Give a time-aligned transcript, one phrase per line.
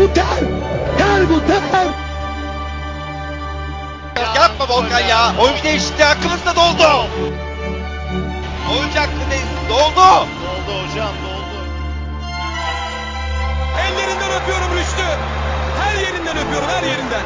[0.00, 0.40] Bu ter!
[0.98, 1.86] Ter bu ter!
[4.36, 5.32] Yapma Volkan ya.
[5.40, 7.06] Oyuncu değişikliği hakkımız da doldu.
[8.72, 9.46] Oyuncu hakkı değil.
[9.68, 10.26] Doldu.
[10.46, 11.58] Doldu hocam doldu.
[13.80, 15.04] Ellerinden öpüyorum Rüştü.
[15.80, 17.22] Her yerinden öpüyorum her yerinden.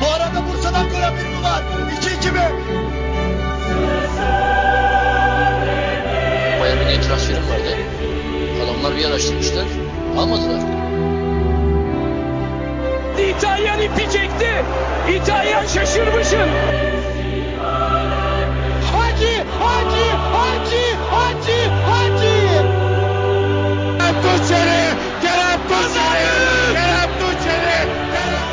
[0.00, 1.62] Bu arada Bursa'dan gol haberi mi var?
[2.22, 2.40] 2-2 mi?
[6.60, 7.76] Bayern Münih'e transferim vardı.
[8.64, 9.85] Adamlar bir araştırmışlar.
[10.18, 10.60] Almadılar.
[13.18, 14.64] İtalyan ipi çekti.
[15.16, 16.48] İtalyan şaşırmışın.
[18.92, 19.44] Hacı!
[19.60, 20.06] Hacı!
[20.32, 20.84] Hacı!
[21.10, 21.70] Hacı!
[21.90, 22.36] Hacı!
[23.98, 24.82] Kerem Tuğçeri!
[25.22, 25.60] Kerem
[27.20, 27.78] Tuğçeri!
[28.12, 28.46] Kerem!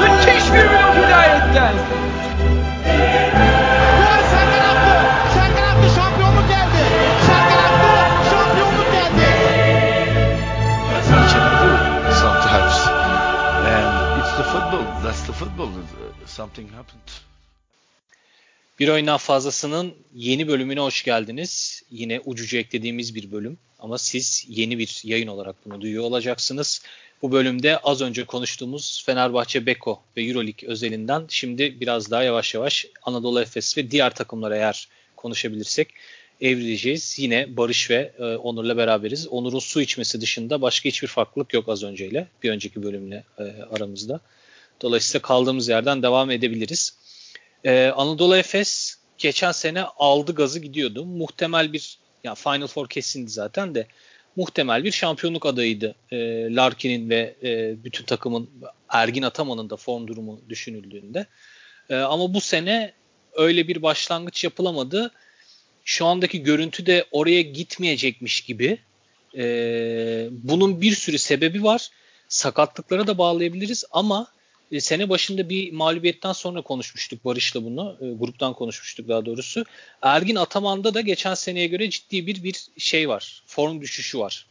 [0.00, 1.95] Müthiş bir blok hidayetten.
[15.38, 15.68] Football.
[15.68, 17.08] Uh, Something happened.
[18.78, 21.82] Bir oyundan fazlasının yeni bölümüne hoş geldiniz.
[21.90, 26.82] Yine ucuca eklediğimiz bir bölüm ama siz yeni bir yayın olarak bunu duyuyor olacaksınız.
[27.22, 32.86] Bu bölümde az önce konuştuğumuz Fenerbahçe Beko ve Euroleague özelinden şimdi biraz daha yavaş yavaş
[33.02, 35.88] Anadolu Efes ve diğer takımlara eğer konuşabilirsek
[36.40, 37.18] evrileceğiz.
[37.18, 39.28] Yine Barış ve e, Onur'la beraberiz.
[39.28, 42.26] Onur'un su içmesi dışında başka hiçbir farklılık yok az önceyle.
[42.42, 44.20] Bir önceki bölümle e, aramızda.
[44.82, 46.96] Dolayısıyla kaldığımız yerden devam edebiliriz.
[47.64, 51.04] Ee, Anadolu Efes geçen sene aldı gazı gidiyordu.
[51.04, 53.86] Muhtemel bir ya Final Four kesindi zaten de
[54.36, 55.94] muhtemel bir şampiyonluk adayıydı.
[56.12, 56.16] Ee,
[56.54, 58.50] Larkin'in ve e, bütün takımın
[58.88, 61.26] Ergin Ataman'ın da form durumu düşünüldüğünde.
[61.90, 62.92] Ee, ama bu sene
[63.32, 65.10] öyle bir başlangıç yapılamadı.
[65.84, 68.78] Şu andaki görüntü de oraya gitmeyecekmiş gibi.
[69.36, 71.90] Ee, bunun bir sürü sebebi var.
[72.28, 74.26] Sakatlıklara da bağlayabiliriz ama
[74.72, 77.96] e, sene başında bir mağlubiyetten sonra konuşmuştuk Barış'la bunu.
[78.00, 79.64] E, gruptan konuşmuştuk daha doğrusu.
[80.02, 83.42] Ergin Ataman'da da geçen seneye göre ciddi bir bir şey var.
[83.46, 84.46] Form düşüşü var.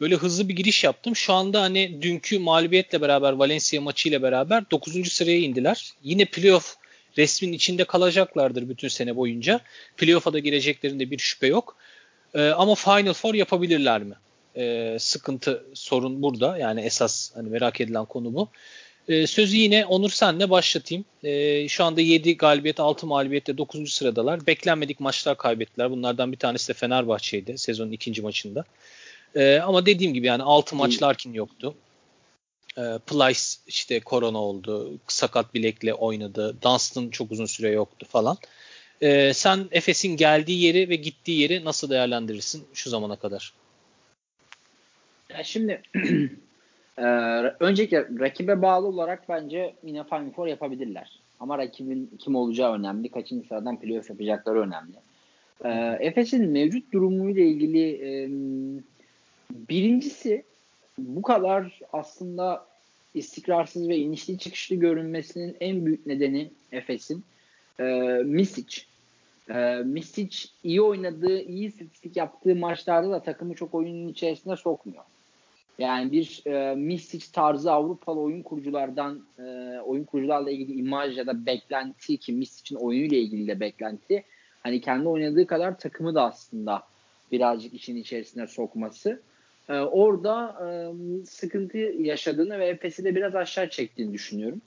[0.00, 1.16] Böyle hızlı bir giriş yaptım.
[1.16, 5.12] Şu anda hani dünkü mağlubiyetle beraber Valencia maçıyla beraber 9.
[5.12, 5.92] sıraya indiler.
[6.02, 6.76] Yine playoff
[7.18, 9.60] resmin içinde kalacaklardır bütün sene boyunca.
[9.96, 11.76] Playoff'a da gireceklerinde bir şüphe yok.
[12.34, 14.14] E, ama Final Four yapabilirler mi?
[14.56, 16.58] E, sıkıntı sorun burada.
[16.58, 18.48] Yani esas hani merak edilen konu bu.
[19.08, 21.04] E, sözü yine Onur senle başlatayım.
[21.22, 23.92] E, şu anda 7 galibiyet 6 mağlubiyetle 9.
[23.92, 24.46] sıradalar.
[24.46, 25.90] Beklenmedik maçlar kaybettiler.
[25.90, 28.64] Bunlardan bir tanesi de Fenerbahçe'ydi sezonun ikinci maçında.
[29.34, 31.74] E, ama dediğim gibi yani 6 maç Larkin yoktu.
[32.78, 34.98] E, Plyce işte korona oldu.
[35.08, 36.56] Sakat bilekle oynadı.
[36.62, 38.36] Dunstan çok uzun süre yoktu falan.
[39.00, 43.52] E, sen Efes'in geldiği yeri ve gittiği yeri nasıl değerlendirirsin şu zamana kadar?
[45.30, 45.82] Ya şimdi
[46.98, 47.02] Ee,
[47.60, 51.20] öncelikle rakibe bağlı olarak bence yine Final Four yapabilirler.
[51.40, 53.08] Ama rakibin kim olacağı önemli.
[53.08, 54.96] Kaçıncı sıradan playoff yapacakları önemli.
[55.64, 58.28] Ee, Efes'in mevcut durumuyla ilgili e,
[59.50, 60.42] birincisi
[60.98, 62.66] bu kadar aslında
[63.14, 67.24] istikrarsız ve inişli çıkışlı görünmesinin en büyük nedeni Efes'in
[67.80, 67.84] e,
[68.24, 68.82] Misic.
[69.50, 75.04] E, Misic iyi oynadığı, iyi istatistik yaptığı maçlarda da takımı çok oyunun içerisine sokmuyor.
[75.78, 79.42] Yani bir e, Misic tarzı Avrupalı oyun kuruculardan e,
[79.80, 84.24] oyun kurucularla ilgili imaj ya da beklenti ki Misic'in oyunuyla ilgili de beklenti
[84.62, 86.82] hani kendi oynadığı kadar takımı da aslında
[87.32, 89.20] birazcık işin içerisine sokması.
[89.68, 90.66] E, orada e,
[91.26, 94.60] sıkıntı yaşadığını ve Efes'i de biraz aşağı çektiğini düşünüyorum.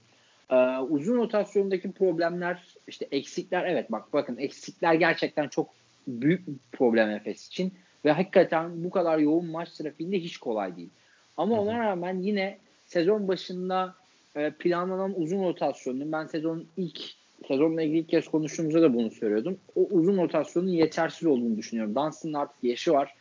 [0.50, 5.70] E, uzun rotasyondaki problemler işte eksikler evet bak bakın eksikler gerçekten çok
[6.08, 7.74] büyük bir problem Efes için
[8.06, 10.90] ve hakikaten bu kadar yoğun maç trafiğinde hiç kolay değil.
[11.38, 13.96] Ama ona rağmen yine sezon başında
[14.36, 17.00] e, planlanan uzun rotasyonun ben sezonun ilk
[17.48, 19.58] sezonla ilgili ilk kez konuştuğumuzda da bunu söylüyordum.
[19.76, 21.96] O uzun rotasyonun yetersiz olduğunu düşünüyorum.
[21.96, 23.14] Dunstan'ın artık yaşı var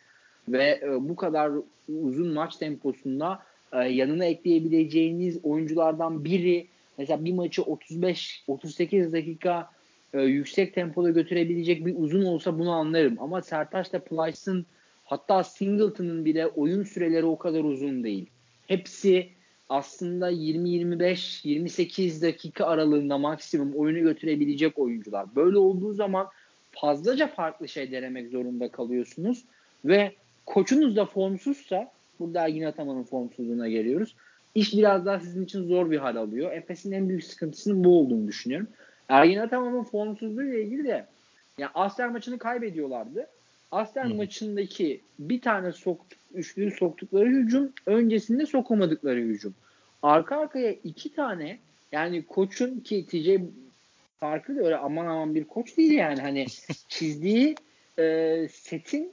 [0.48, 1.52] ve e, bu kadar
[2.02, 3.42] uzun maç temposunda
[3.72, 6.66] e, yanına ekleyebileceğiniz oyunculardan biri
[6.98, 9.70] mesela bir maçı 35-38 dakika
[10.14, 13.16] e, yüksek tempoda götürebilecek bir uzun olsa bunu anlarım.
[13.20, 14.66] Ama Sertaç'la Plyce'ın
[15.04, 18.26] hatta Singleton'ın bile oyun süreleri o kadar uzun değil.
[18.66, 19.28] Hepsi
[19.68, 25.26] aslında 20-25-28 dakika aralığında maksimum oyunu götürebilecek oyuncular.
[25.36, 26.28] Böyle olduğu zaman
[26.70, 29.44] fazlaca farklı şey denemek zorunda kalıyorsunuz
[29.84, 30.12] ve
[30.46, 34.14] koçunuz da formsuzsa burada Ergin Ataman'ın formsuzluğuna geliyoruz.
[34.54, 36.52] İş biraz daha sizin için zor bir hal alıyor.
[36.52, 38.68] Efes'in en büyük sıkıntısının bu olduğunu düşünüyorum.
[39.08, 41.06] Ergin Ataman'ın formsuzluğu ile ilgili de
[41.58, 43.26] yani Asler maçını kaybediyorlardı.
[43.72, 44.14] Aslen Hı.
[44.14, 49.54] maçındaki bir tane soktuk, üçlüyü soktukları hücum öncesinde sokamadıkları hücum.
[50.02, 51.58] Arka arkaya iki tane
[51.92, 53.28] yani koçun ki TJ
[54.20, 56.46] farkı da öyle aman aman bir koç değil yani hani
[56.88, 57.54] çizdiği
[57.98, 59.12] e, setin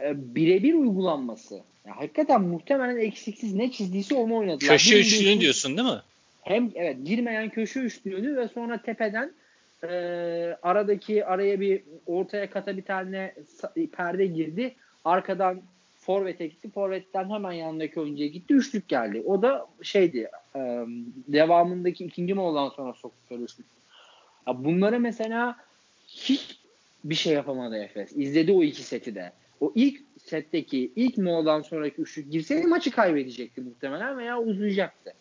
[0.00, 1.54] e, birebir uygulanması.
[1.86, 4.70] Ya hakikaten muhtemelen eksiksiz ne çizdiyse onu oynadılar.
[4.70, 6.00] Köşe Bir üçlüğün diyorsun- diyorsun değil mi?
[6.42, 9.32] Hem evet girmeyen köşe üçlüğünü ve sonra tepeden
[9.84, 9.88] e,
[10.62, 13.34] aradaki araya bir ortaya kata bir tane
[13.92, 14.74] perde girdi.
[15.04, 15.60] Arkadan
[16.00, 16.70] forvete gitti.
[16.70, 18.54] Forvetten hemen yanındaki oyuncuya gitti.
[18.54, 19.22] Üçlük geldi.
[19.26, 20.60] O da şeydi e,
[21.28, 23.66] devamındaki ikinci moladan sonra soktukları üçlük.
[24.54, 25.56] Bunlara mesela
[26.08, 26.60] hiç
[27.04, 28.12] bir şey yapamadı Efes.
[28.16, 29.32] İzledi o iki seti de.
[29.60, 35.12] O ilk setteki ilk moladan sonraki üçlük girseydi maçı kaybedecekti muhtemelen veya uzayacaktı.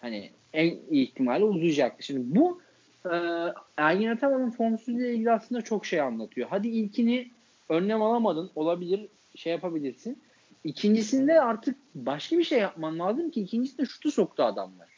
[0.00, 2.02] Hani en iyi ihtimalle uzayacaktı.
[2.02, 2.60] Şimdi bu
[3.04, 3.14] e,
[3.76, 6.48] Ergin Ataman'ın formsuzluğuyla ilgili aslında çok şey anlatıyor.
[6.50, 7.30] Hadi ilkini
[7.68, 8.50] önlem alamadın.
[8.54, 9.08] Olabilir.
[9.36, 10.18] Şey yapabilirsin.
[10.64, 14.88] İkincisinde artık başka bir şey yapman lazım ki ikincisinde şutu soktu adamlar.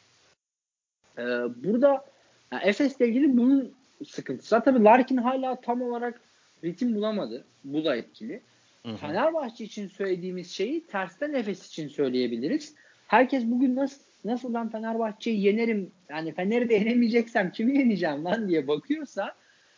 [1.17, 1.23] E,
[1.63, 2.05] burada
[2.51, 3.73] yani Efes'le ilgili bunun
[4.07, 4.61] sıkıntısı.
[4.65, 6.21] Tabii Larkin hala tam olarak
[6.63, 7.45] ritim bulamadı.
[7.63, 8.41] Bu da etkili.
[8.85, 8.97] Hı hı.
[8.97, 12.75] Fenerbahçe için söylediğimiz şeyi tersten Efes için söyleyebiliriz.
[13.07, 18.67] Herkes bugün nasıl nasıl ben Fenerbahçe'yi yenerim yani Fener'i de yenemeyeceksem kimi yeneceğim lan diye
[18.67, 19.35] bakıyorsa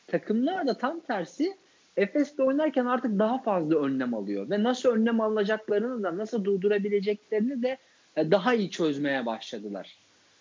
[0.07, 1.57] takımlar da tam tersi
[1.97, 7.77] Efes'te oynarken artık daha fazla önlem alıyor ve nasıl önlem alacaklarını da nasıl durdurabileceklerini de
[8.17, 9.97] e, daha iyi çözmeye başladılar.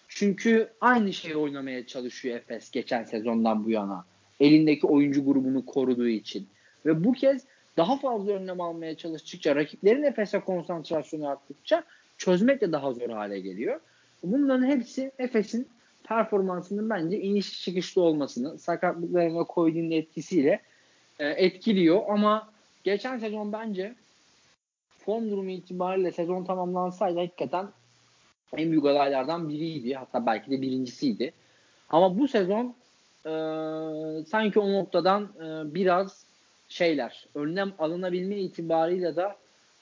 [0.09, 4.05] Çünkü aynı şeyi oynamaya çalışıyor Efes geçen sezondan bu yana.
[4.41, 6.49] Elindeki oyuncu grubunu koruduğu için.
[6.87, 7.45] Ve bu kez
[7.77, 11.85] daha fazla önlem almaya çalıştıkça, rakiplerin Efes'e konsantrasyonu arttıkça
[12.19, 13.81] çözmek de daha zor hale geliyor.
[14.23, 15.69] Bunların hepsi Efes'in
[16.05, 20.61] performansının bence iniş çıkışlı olmasını, sakatlıklarına koyduğunun etkisiyle
[21.19, 22.03] e, etkiliyor.
[22.09, 22.53] Ama
[22.85, 23.95] geçen sezon bence
[24.99, 27.69] form durumu itibariyle sezon tamamlansaydı hakikaten
[28.57, 29.95] en büyük adaylardan biriydi.
[29.95, 31.33] Hatta belki de birincisiydi.
[31.89, 32.75] Ama bu sezon
[33.27, 33.33] e,
[34.25, 36.25] sanki o noktadan e, biraz
[36.69, 39.37] şeyler, önlem alınabilme itibarıyla da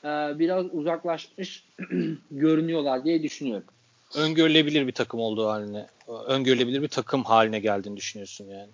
[0.04, 1.68] e, biraz uzaklaşmış
[2.30, 3.66] görünüyorlar diye düşünüyorum.
[4.16, 5.86] Öngörülebilir bir takım olduğu haline,
[6.26, 8.68] öngörülebilir bir takım haline geldiğini düşünüyorsun yani.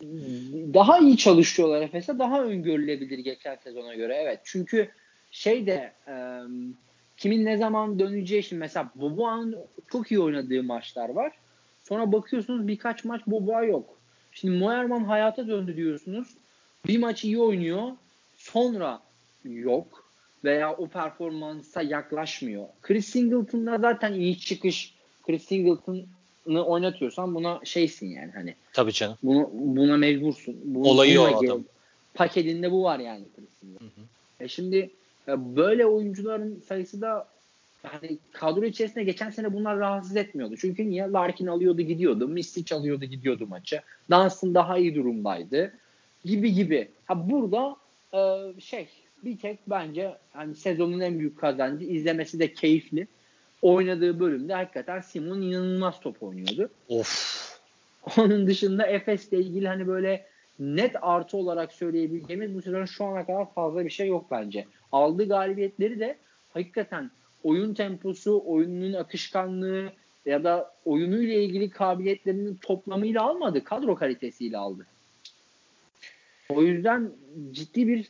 [0.75, 2.19] Daha iyi çalışıyorlar Efes'e.
[2.19, 4.15] Daha öngörülebilir geçen sezona göre.
[4.15, 4.41] Evet.
[4.45, 4.89] Çünkü
[5.31, 6.15] şey de e,
[7.17, 9.57] kimin ne zaman döneceği şimdi mesela Boboğa'nın
[9.93, 11.33] çok iyi oynadığı maçlar var.
[11.89, 13.99] Sonra bakıyorsunuz birkaç maç Boboğa yok.
[14.33, 16.29] Şimdi Moerman hayata döndü diyorsunuz.
[16.87, 17.91] Bir maç iyi oynuyor.
[18.37, 19.01] Sonra
[19.45, 20.05] yok.
[20.45, 22.67] Veya o performansa yaklaşmıyor.
[22.83, 24.95] Chris Singleton'da zaten iyi çıkış.
[25.26, 29.17] Chris Singleton'ı oynatıyorsan buna şeysin yani hani Tabii canım.
[29.23, 30.56] bunu, buna mecbursun.
[30.65, 31.65] Bunu, Olayı o adam.
[32.15, 33.79] Paketinde bu var yani Chris'in.
[34.41, 34.91] E şimdi
[35.29, 37.29] e, böyle oyuncuların sayısı da
[37.85, 40.55] yani kadro içerisinde geçen sene bunlar rahatsız etmiyordu.
[40.56, 41.03] Çünkü niye?
[41.03, 42.29] Larkin alıyordu gidiyordu.
[42.29, 43.82] Mistic alıyordu gidiyordu maça.
[44.11, 45.73] Dunstan daha iyi durumdaydı.
[46.25, 46.88] Gibi gibi.
[47.05, 47.77] Ha burada
[48.15, 48.88] e, şey
[49.25, 53.06] bir tek bence hani sezonun en büyük kazancı izlemesi de keyifli.
[53.65, 56.71] Oynadığı bölümde hakikaten Simon inanılmaz top oynuyordu.
[56.89, 57.61] Of.
[58.19, 60.27] Onun dışında Efes'le ilgili hani böyle
[60.59, 64.67] net artı olarak söyleyebileceğimiz bu sezon şu ana kadar fazla bir şey yok bence.
[64.93, 66.17] Aldığı galibiyetleri de
[66.53, 67.11] hakikaten
[67.44, 69.89] oyun temposu, oyunun akışkanlığı
[70.27, 73.65] ya da oyunuyla ilgili kabiliyetlerinin toplamıyla almadı.
[73.65, 74.87] Kadro kalitesiyle aldı.
[76.49, 77.11] O yüzden
[77.53, 78.09] ciddi bir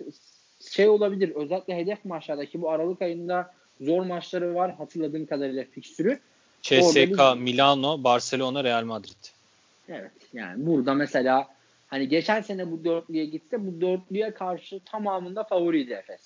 [0.71, 1.31] şey olabilir.
[1.35, 6.21] Özellikle hedef maçlardaki bu Aralık ayında zor maçları var hatırladığım kadarıyla fikstürü.
[6.63, 9.27] CSK, Orada Milano, Barcelona, Real Madrid.
[9.89, 11.49] Evet yani burada mesela
[11.87, 16.21] hani geçen sene bu dörtlüye gitse bu dörtlüye karşı tamamında favoriydi Efes.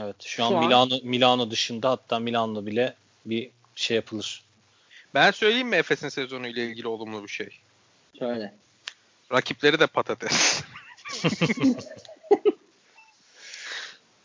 [0.00, 0.16] Evet.
[0.20, 2.94] Şu, Şu an, an- Milano Milano dışında hatta Milano bile
[3.26, 4.44] bir şey yapılır.
[5.14, 7.48] Ben söyleyeyim mi Efes'in sezonu ile ilgili olumlu bir şey?
[8.18, 8.54] Şöyle.
[9.32, 10.62] Rakipleri de patates.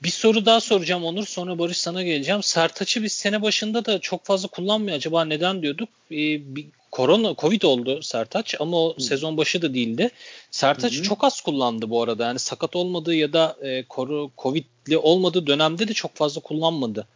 [0.03, 1.25] Bir soru daha soracağım Onur.
[1.25, 2.43] Sonra Barış sana geleceğim.
[2.43, 4.98] Sertaç'ı biz sene başında da çok fazla kullanmıyor.
[4.98, 5.89] Acaba neden diyorduk?
[6.12, 10.10] Ee, bir korona, Covid oldu Sertaç ama o sezon başı da değildi.
[10.51, 11.03] Sertaç Hı hı.
[11.03, 12.25] çok az kullandı bu arada.
[12.25, 17.07] Yani sakat olmadığı ya da e, koru, Covid'li olmadığı dönemde de çok fazla kullanmadı.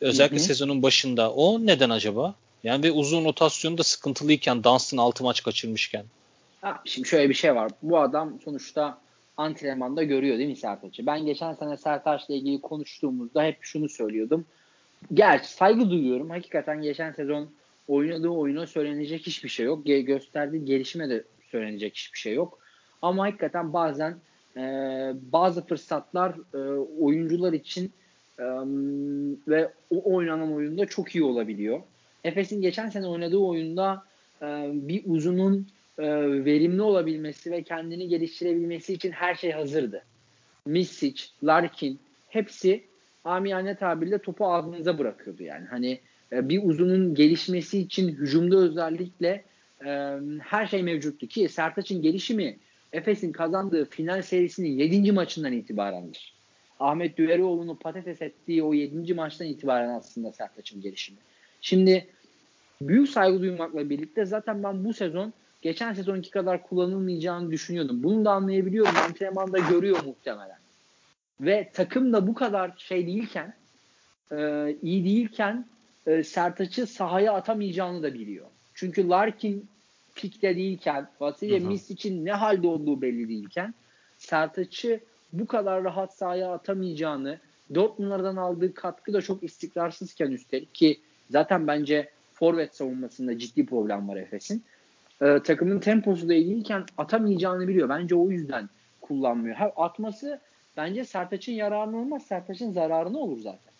[0.00, 0.44] Özellikle Hı hı.
[0.44, 1.30] sezonun başında.
[1.30, 2.34] O neden acaba?
[2.64, 6.04] Yani ve uzun rotasyonu da sıkıntılıyken Dunstan 6 maç kaçırmışken.
[6.60, 7.70] Ha, şimdi şöyle bir şey var.
[7.82, 8.98] Bu adam sonuçta
[9.40, 11.06] antrenmanda görüyor değil mi Sertaç'ı?
[11.06, 14.44] Ben geçen sene Sertaç'la ilgili konuştuğumuzda hep şunu söylüyordum.
[15.14, 16.30] Gerçi saygı duyuyorum.
[16.30, 17.48] Hakikaten geçen sezon
[17.88, 19.86] oynadığı oyuna söylenecek hiçbir şey yok.
[19.86, 22.58] Ge- gösterdiği gelişime de söylenecek hiçbir şey yok.
[23.02, 24.16] Ama hakikaten bazen
[24.56, 24.60] e,
[25.32, 26.58] bazı fırsatlar e,
[27.00, 27.92] oyuncular için
[28.38, 28.44] e,
[29.48, 31.80] ve o oynanan oyunda çok iyi olabiliyor.
[32.24, 34.04] Efes'in geçen sene oynadığı oyunda
[34.42, 35.66] e, bir uzunun
[36.00, 40.02] e, verimli olabilmesi ve kendini geliştirebilmesi için her şey hazırdı.
[40.66, 42.84] Misic, Larkin hepsi
[43.24, 45.66] amiyane tabirle topu ağzınıza bırakıyordu yani.
[45.66, 46.00] Hani
[46.32, 49.44] e, bir uzunun gelişmesi için hücumda özellikle
[49.86, 52.56] e, her şey mevcuttu ki Sertaç'ın gelişimi
[52.92, 55.12] Efes'in kazandığı final serisinin 7.
[55.12, 56.34] maçından itibarendir.
[56.80, 59.14] Ahmet Düverioğlu'nu patates ettiği o 7.
[59.14, 61.18] maçtan itibaren aslında Sertaç'ın gelişimi.
[61.60, 62.06] Şimdi
[62.82, 68.02] büyük saygı duymakla birlikte zaten ben bu sezon geçen sezonki kadar kullanılmayacağını düşünüyordum.
[68.02, 68.96] Bunu da anlayabiliyorum.
[68.96, 70.58] Antrenmanda görüyor muhtemelen.
[71.40, 73.54] Ve takım da bu kadar şey değilken
[74.32, 74.36] e,
[74.82, 75.66] iyi değilken
[76.06, 78.46] e, Sertaç'ı sahaya atamayacağını da biliyor.
[78.74, 79.68] Çünkü Larkin
[80.14, 83.74] pikte değilken Vasilya Misic'in ne halde olduğu belli değilken
[84.18, 85.00] Sertaç'ı
[85.32, 87.38] bu kadar rahat sahaya atamayacağını
[87.74, 91.00] Dortmund'lardan aldığı katkı da çok istikrarsızken üstelik ki
[91.30, 94.64] zaten bence forvet savunmasında ciddi problem var Efes'in.
[95.22, 97.88] Ee, takımın temposu da iyiyken atamayacağını biliyor.
[97.88, 98.68] Bence o yüzden
[99.00, 99.56] kullanmıyor.
[99.56, 100.40] Ha, atması
[100.76, 102.22] bence Sertaç'ın yararına olmaz.
[102.26, 103.72] Sertaç'ın zararına olur zaten.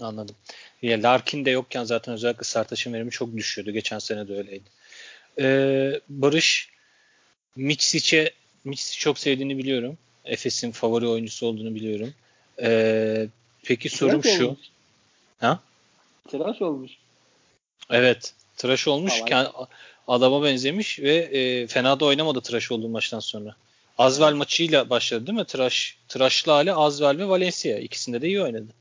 [0.00, 0.36] Anladım.
[0.82, 3.70] Ya Larkin de yokken zaten özellikle Sertaç'ın verimi çok düşüyordu.
[3.70, 4.68] Geçen sene de öyleydi.
[5.38, 6.70] Ee, Barış
[7.56, 8.30] Mitsic'e
[8.64, 9.98] Mitsic'i çok sevdiğini biliyorum.
[10.24, 12.14] Efes'in favori oyuncusu olduğunu biliyorum.
[12.62, 13.26] Ee,
[13.64, 14.46] peki sorum Tıraş şu.
[14.46, 14.66] olmuş.
[15.38, 15.60] Ha?
[16.28, 16.92] Tıraş olmuş.
[17.90, 18.34] Evet.
[18.56, 19.20] Tıraş olmuş.
[19.28, 19.66] Tamam.
[20.06, 23.56] Adama benzemiş ve e, fena da oynamadı tıraş olduğu maçtan sonra.
[23.98, 25.44] Azvel maçıyla başladı değil mi?
[25.44, 27.78] Tıraş, tıraşlı hali Azvel ve Valencia.
[27.78, 28.72] İkisinde de iyi oynadı.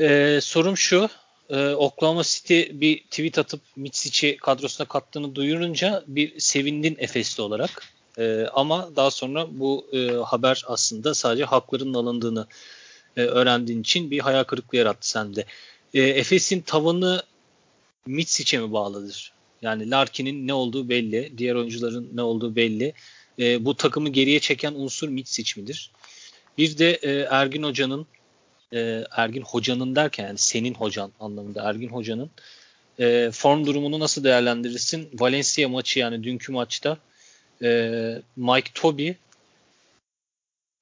[0.00, 1.08] Ee, sorum şu.
[1.50, 7.82] Ee, Oklahoma City bir tweet atıp Mitsic'i kadrosuna kattığını duyurunca bir sevindin Efesli olarak.
[8.18, 12.46] Ee, ama daha sonra bu e, haber aslında sadece haklarının alındığını
[13.16, 15.44] e, öğrendiğin için bir hayal kırıklığı yarattı sende.
[15.94, 17.22] E, Efes'in tavanı
[18.06, 19.35] Mitsic'e mi bağlıdır?
[19.62, 22.92] Yani Larkin'in ne olduğu belli, diğer oyuncuların ne olduğu belli.
[23.38, 25.90] E, bu takımı geriye çeken unsur Mitsic midir?
[26.58, 28.06] Bir de e, Ergin Hoca'nın
[28.72, 32.30] e, Ergin Hoca'nın derken yani senin hocan anlamında Ergin Hoca'nın
[32.98, 35.10] e, form durumunu nasıl değerlendirirsin?
[35.14, 36.98] Valencia maçı yani dünkü maçta
[37.62, 39.10] e, Mike Toby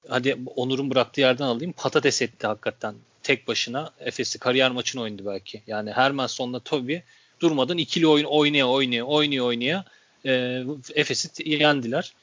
[0.07, 5.61] hadi Onur'un bıraktığı yerden alayım patates etti hakikaten tek başına Efes'i kariyer maçını oynadı belki.
[5.67, 6.97] Yani Hermanson'la Toby
[7.41, 9.85] durmadan ikili oyun oynaya oynaya oynaya oynaya
[10.25, 10.63] e,
[10.95, 12.13] Efes'i yendiler.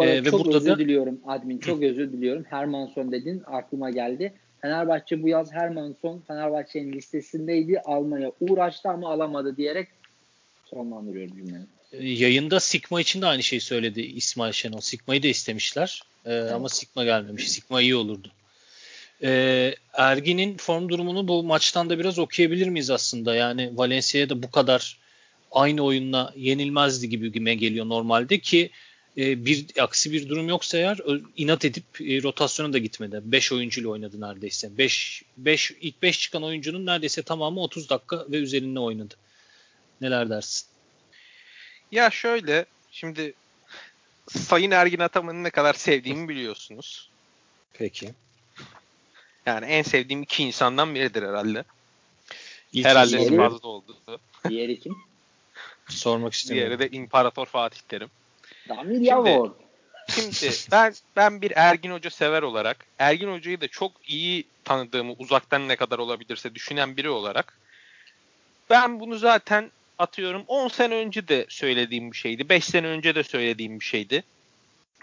[0.00, 1.58] Ee, ve çok burada özür da- diliyorum admin.
[1.66, 2.44] Çok özür diliyorum.
[2.50, 4.32] Hermanson dedin aklıma geldi.
[4.62, 7.80] Fenerbahçe bu yaz Hermanson Fenerbahçe'nin listesindeydi.
[7.84, 9.88] Almaya uğraştı ama alamadı diyerek
[10.70, 11.64] sonlandırıyorum cümleyi.
[11.92, 14.80] E, Yayında Sigma için de aynı şeyi söyledi İsmail Şenol.
[14.80, 17.50] Sigma'yı da istemişler E, ama Sigma gelmemiş.
[17.50, 18.30] Sigma iyi olurdu.
[19.22, 23.34] E, Ergin'in form durumunu bu maçtan da biraz okuyabilir miyiz aslında?
[23.34, 24.98] Yani Valencia'ya da bu kadar
[25.52, 28.70] aynı oyunla yenilmezdi gibi gime geliyor normalde ki
[29.16, 30.98] e, bir aksi bir durum yoksa eğer
[31.36, 33.20] inat edip e, rotasyona da gitmedi.
[33.24, 34.78] 5 oyuncuyla oynadı neredeyse.
[34.78, 39.14] 5 5 ilk 5 çıkan oyuncunun neredeyse tamamı 30 dakika ve üzerinde oynadı.
[40.00, 40.68] Neler dersin?
[41.92, 43.34] Ya şöyle şimdi
[44.28, 47.10] Sayın Ergin Ataman'ı ne kadar sevdiğimi biliyorsunuz.
[47.72, 48.14] Peki.
[49.46, 51.64] Yani en sevdiğim iki insandan biridir herhalde.
[52.72, 53.36] İlk herhalde izleyelim.
[53.36, 53.96] fazla oldu.
[54.48, 54.96] Diğeri kim?
[55.88, 56.78] sormak istemiyorum.
[56.78, 58.08] Diğeri de İmparator Fatih Terim.
[58.68, 59.50] Damir Yavor.
[60.08, 65.68] Şimdi ben ben bir Ergin Hoca sever olarak Ergin Hoca'yı da çok iyi tanıdığımı uzaktan
[65.68, 67.58] ne kadar olabilirse düşünen biri olarak
[68.70, 72.48] ben bunu zaten atıyorum 10 sene önce de söylediğim bir şeydi.
[72.48, 74.24] 5 sene önce de söylediğim bir şeydi.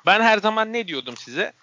[0.06, 1.54] Ben her zaman ne diyordum size?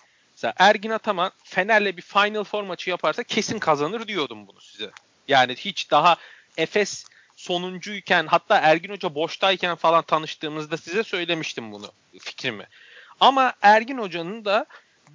[0.41, 4.91] Mesela Ergin Ataman Fener'le bir Final Four maçı yaparsa kesin kazanır diyordum bunu size.
[5.29, 6.17] Yani hiç daha
[6.57, 7.05] Efes
[7.37, 12.67] sonuncuyken hatta Ergin Hoca boştayken falan tanıştığımızda size söylemiştim bunu fikrimi.
[13.21, 14.67] Ama Ergin Hoca'nın da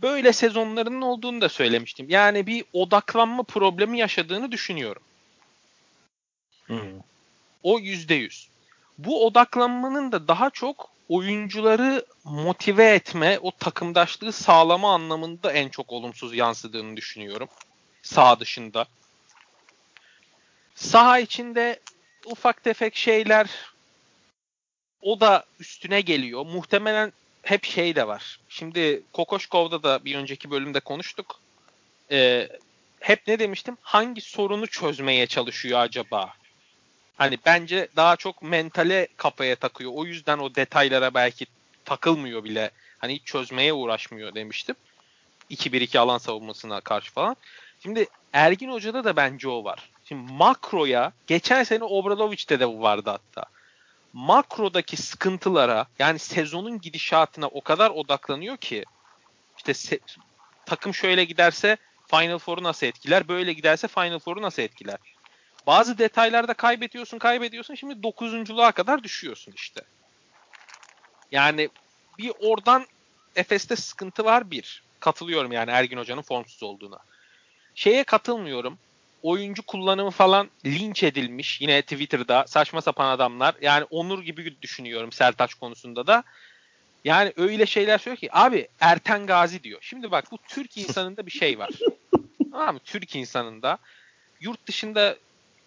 [0.01, 2.05] böyle sezonlarının olduğunu da söylemiştim.
[2.10, 5.03] Yani bir odaklanma problemi yaşadığını düşünüyorum.
[6.67, 6.82] Hı.
[7.63, 8.50] O yüzde yüz.
[8.98, 16.36] Bu odaklanmanın da daha çok oyuncuları motive etme, o takımdaşlığı sağlama anlamında en çok olumsuz
[16.36, 17.50] yansıdığını düşünüyorum.
[18.02, 18.86] Sağ dışında.
[20.76, 21.80] Saha içinde
[22.26, 23.50] ufak tefek şeyler
[25.02, 26.46] o da üstüne geliyor.
[26.46, 28.40] Muhtemelen hep şey de var.
[28.50, 31.40] Şimdi Kokoşkov'da da bir önceki bölümde konuştuk.
[32.12, 32.50] Ee,
[33.00, 33.78] hep ne demiştim?
[33.82, 36.34] Hangi sorunu çözmeye çalışıyor acaba?
[37.17, 39.91] Hani bence daha çok mentale kafaya takıyor.
[39.95, 41.45] O yüzden o detaylara belki
[41.86, 42.72] takılmıyor bile
[43.05, 44.75] Hani hiç çözmeye uğraşmıyor demiştim.
[45.50, 47.36] 2-1-2 alan savunmasına karşı falan.
[47.84, 49.89] Şimdi Ergin Hoca'da da bence o var.
[50.05, 53.45] Şimdi makroya geçen sene Obradoviç'te de bu vardı hatta.
[54.13, 58.86] Makrodaki sıkıntılara yani sezonun gidişatına o kadar odaklanıyor ki
[59.57, 60.00] işte se-
[60.65, 64.98] takım şöyle giderse Final Four'u nasıl etkiler, böyle giderse Final Four'u nasıl etkiler.
[65.67, 67.75] Bazı detaylarda kaybediyorsun, kaybediyorsun.
[67.75, 69.81] Şimdi dokuzunculuğa kadar düşüyorsun işte.
[71.31, 71.69] Yani
[72.17, 72.86] bir oradan
[73.36, 74.84] Efes'te sıkıntı var bir.
[75.00, 77.00] Katılıyorum yani Ergin Hoca'nın formsuz olduğuna.
[77.75, 78.77] Şeye katılmıyorum.
[79.24, 81.62] Oyuncu kullanımı falan linç edilmiş.
[81.62, 83.55] Yine Twitter'da saçma sapan adamlar.
[83.62, 86.24] Yani Onur gibi düşünüyorum Sertaç konusunda da.
[87.05, 89.79] Yani öyle şeyler söylüyor ki abi Erten Gazi diyor.
[89.81, 91.69] Şimdi bak bu Türk insanında bir şey var.
[92.51, 92.81] tamam mı?
[92.86, 93.77] Türk insanında
[94.39, 95.17] yurt dışında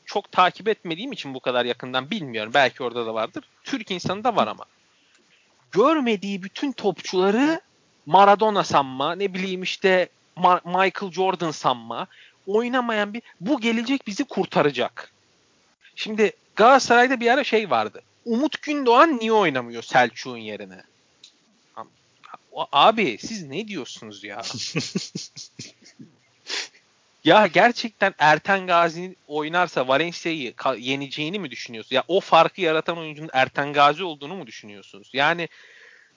[0.09, 2.55] çok takip etmediğim için bu kadar yakından bilmiyorum.
[2.55, 3.45] Belki orada da vardır.
[3.65, 4.65] Türk insanında var ama.
[5.73, 7.61] Görmediği bütün topçuları
[8.07, 12.07] Maradona sanma, ne bileyim işte Ma- Michael Jordan sanma,
[12.47, 15.13] oynamayan bir bu gelecek bizi kurtaracak.
[15.97, 18.03] Şimdi Galatasaray'da bir ara şey vardı.
[18.25, 20.83] Umut Gündoğan niye oynamıyor Selçuk'un yerine?
[22.73, 24.43] Abi siz ne diyorsunuz ya?
[27.25, 31.93] ya gerçekten Erten Gazi oynarsa Valencia'yı yeneceğini mi düşünüyorsunuz?
[31.93, 35.11] Ya o farkı yaratan oyuncunun Erten Gazi olduğunu mu düşünüyorsunuz?
[35.13, 35.49] Yani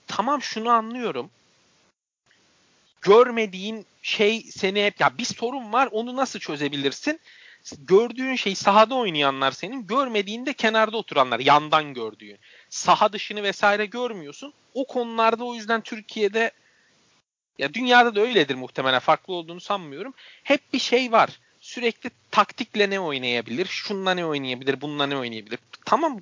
[0.07, 1.29] tamam şunu anlıyorum.
[3.01, 7.19] Görmediğin şey seni hep ya bir sorun var onu nasıl çözebilirsin?
[7.77, 12.39] Gördüğün şey sahada oynayanlar senin, görmediğinde kenarda oturanlar, yandan gördüğün.
[12.69, 14.53] Saha dışını vesaire görmüyorsun.
[14.73, 16.51] O konularda o yüzden Türkiye'de
[17.57, 20.13] ya dünyada da öyledir muhtemelen farklı olduğunu sanmıyorum.
[20.43, 21.29] Hep bir şey var.
[21.61, 25.59] Sürekli taktikle ne oynayabilir, şunla ne oynayabilir, bununla ne oynayabilir.
[25.85, 26.21] Tamam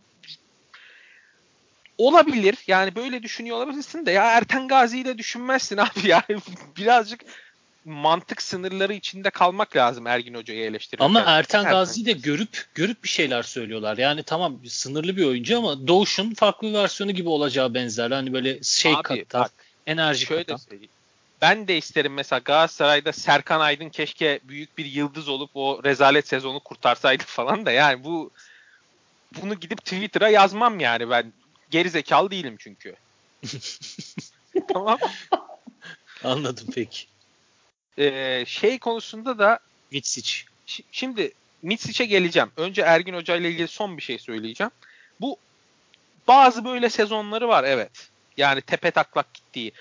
[1.98, 2.58] olabilir.
[2.68, 6.42] Yani böyle düşünüyor olabilirsin de ya Erten Gazi'yi de düşünmezsin abi yani
[6.78, 7.22] birazcık
[7.86, 11.06] mantık sınırları içinde kalmak lazım Ergin Hoca'yı eleştirirken.
[11.06, 13.98] Ama Erten Gazi'yi de görüp görüp bir şeyler söylüyorlar.
[13.98, 18.12] Yani tamam sınırlı bir oyuncu ama Doğuş'un farklı versiyonu gibi olacağı benzer.
[18.12, 19.52] Hani böyle şey Abi, katan, bak,
[19.88, 20.58] enerji şöyle.
[20.58, 20.92] Söyleyeyim.
[21.42, 26.60] Ben de isterim mesela Galatasaray'da Serkan Aydın keşke büyük bir yıldız olup o rezalet sezonu
[26.60, 28.32] kurtarsaydı falan da yani bu
[29.42, 31.34] bunu gidip Twitter'a yazmam yani ben
[31.72, 32.96] geri zekalı değilim çünkü.
[34.74, 34.98] tamam.
[36.24, 37.06] Anladım peki.
[37.98, 39.60] Ee, şey konusunda da
[39.92, 40.44] Mitsic.
[40.92, 42.52] Şimdi Mitsic'e geleceğim.
[42.58, 44.72] Önce Ergin Hoca ile ilgili son bir şey söyleyeceğim.
[45.22, 45.38] Bu
[46.28, 48.10] bazı böyle sezonları var evet.
[48.38, 49.72] Yani tepe taklak gittiği.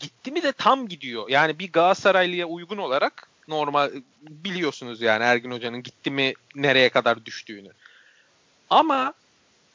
[0.00, 1.28] Gitti mi de tam gidiyor.
[1.28, 3.90] Yani bir Galatasaraylı'ya uygun olarak normal
[4.22, 7.70] biliyorsunuz yani Ergin Hoca'nın gitti mi nereye kadar düştüğünü.
[8.70, 9.14] Ama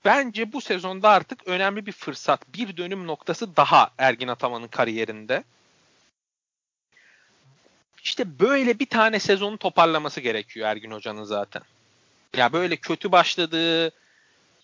[0.06, 2.42] bence bu sezonda artık önemli bir fırsat.
[2.54, 5.44] Bir dönüm noktası daha Ergin Ataman'ın kariyerinde.
[8.04, 11.62] İşte böyle bir tane sezonu toparlaması gerekiyor Ergin Hoca'nın zaten.
[12.38, 13.92] Ya böyle kötü başladığı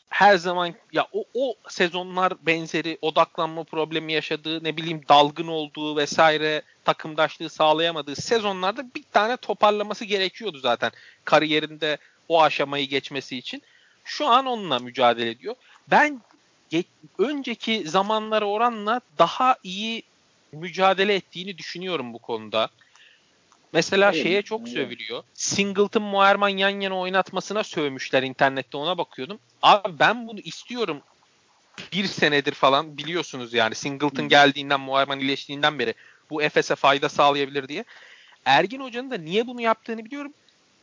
[0.09, 6.61] her zaman ya o, o sezonlar benzeri odaklanma problemi yaşadığı ne bileyim dalgın olduğu vesaire
[6.85, 10.91] takımdaşlığı sağlayamadığı sezonlarda bir tane toparlaması gerekiyordu zaten
[11.25, 13.61] kariyerinde o aşamayı geçmesi için.
[14.03, 15.55] Şu an onunla mücadele ediyor.
[15.87, 16.21] Ben
[16.71, 16.83] ge-
[17.17, 20.03] önceki zamanlara oranla daha iyi
[20.51, 22.69] mücadele ettiğini düşünüyorum bu konuda.
[23.73, 24.73] Mesela Evet, şeye çok evet.
[24.73, 25.23] sövülüyor.
[25.33, 29.39] Singleton Muerman yan yana oynatmasına sövmüşler internette ona bakıyordum.
[29.61, 31.01] Abi ben bunu istiyorum.
[31.93, 35.93] Bir senedir falan biliyorsunuz yani Singleton geldiğinden Muerman iyileştiğinden beri
[36.29, 37.85] bu Efes'e fayda sağlayabilir diye.
[38.45, 40.33] Ergin Hoca'nın da niye bunu yaptığını biliyorum.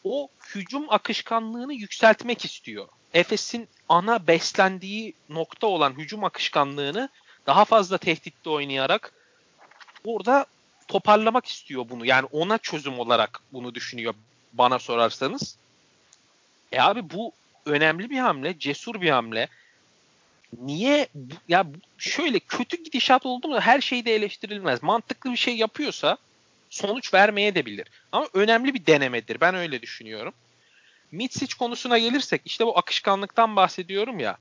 [0.05, 2.89] O hücum akışkanlığını yükseltmek istiyor.
[3.15, 7.09] Efes'in ana beslendiği nokta olan hücum akışkanlığını
[7.47, 9.13] daha fazla tehditte oynayarak
[10.05, 10.47] orada
[10.89, 12.07] toparlamak istiyor bunu.
[12.07, 14.15] Yani ona çözüm olarak bunu düşünüyor
[14.53, 15.57] bana sorarsanız.
[16.73, 17.33] E abi bu
[17.67, 19.49] önemli bir hamle, cesur bir hamle.
[20.61, 21.09] Niye
[21.49, 21.67] ya
[21.99, 24.83] şöyle kötü gidişat oldu mu her şeyde eleştirilmez.
[24.83, 26.19] Mantıklı bir şey yapıyorsa
[26.71, 27.89] sonuç vermeye de bilir.
[28.13, 29.41] Ama önemli bir denemedir.
[29.41, 30.35] Ben öyle düşünüyorum.
[31.13, 34.37] Mitsic konusuna gelirsek işte bu akışkanlıktan bahsediyorum ya.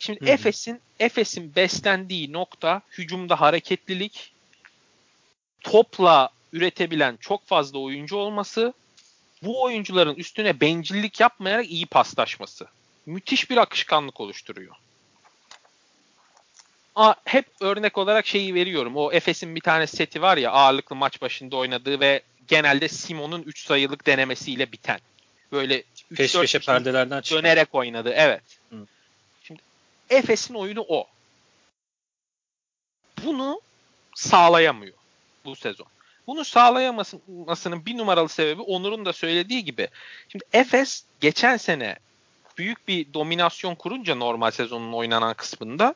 [0.00, 0.30] Şimdi.
[0.30, 4.33] Efes'in Efes'in beslendiği nokta hücumda hareketlilik,
[5.64, 8.74] topla üretebilen çok fazla oyuncu olması,
[9.42, 12.66] bu oyuncuların üstüne bencillik yapmayarak iyi paslaşması.
[13.06, 14.74] Müthiş bir akışkanlık oluşturuyor.
[16.96, 18.96] Aa, hep örnek olarak şeyi veriyorum.
[18.96, 23.66] O Efes'in bir tane seti var ya ağırlıklı maç başında oynadığı ve genelde Simon'un 3
[23.66, 25.00] sayılık denemesiyle biten.
[25.52, 27.42] Böyle 3 Peş peşe perdelerden çıkan.
[27.42, 28.12] dönerek oynadı.
[28.14, 28.42] Evet.
[28.70, 28.86] Hı.
[29.42, 29.62] Şimdi
[30.10, 31.06] Efes'in oyunu o.
[33.24, 33.60] bunu
[34.14, 34.94] sağlayamıyor
[35.44, 35.86] bu sezon.
[36.26, 39.88] Bunu sağlayamasının bir numaralı sebebi Onur'un da söylediği gibi.
[40.28, 41.96] Şimdi Efes geçen sene
[42.58, 45.94] büyük bir dominasyon kurunca normal sezonun oynanan kısmında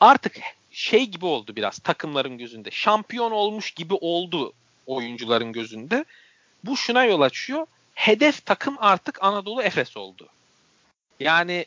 [0.00, 0.36] artık
[0.70, 2.70] şey gibi oldu biraz takımların gözünde.
[2.70, 4.52] Şampiyon olmuş gibi oldu
[4.86, 6.04] oyuncuların gözünde.
[6.64, 7.66] Bu şuna yol açıyor.
[7.94, 10.28] Hedef takım artık Anadolu Efes oldu.
[11.20, 11.66] Yani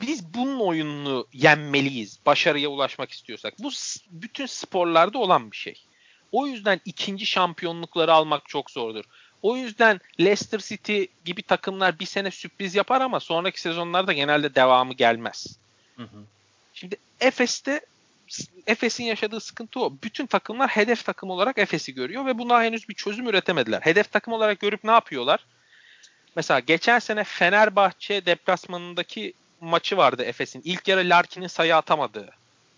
[0.00, 2.18] biz bunun oyununu yenmeliyiz.
[2.26, 3.54] Başarıya ulaşmak istiyorsak.
[3.58, 3.70] Bu
[4.10, 5.84] bütün sporlarda olan bir şey.
[6.32, 9.04] O yüzden ikinci şampiyonlukları almak çok zordur.
[9.42, 14.92] O yüzden Leicester City gibi takımlar bir sene sürpriz yapar ama sonraki sezonlarda genelde devamı
[14.92, 15.58] gelmez.
[15.96, 16.24] Hı hı.
[16.74, 17.80] Şimdi Efes'te
[18.66, 19.92] Efes'in yaşadığı sıkıntı o.
[20.02, 23.80] Bütün takımlar hedef takım olarak Efes'i görüyor ve buna henüz bir çözüm üretemediler.
[23.80, 25.46] Hedef takım olarak görüp ne yapıyorlar?
[26.36, 30.62] Mesela geçen sene Fenerbahçe deplasmanındaki maçı vardı Efes'in.
[30.64, 32.30] İlk yarı Larkin'in sayı atamadığı.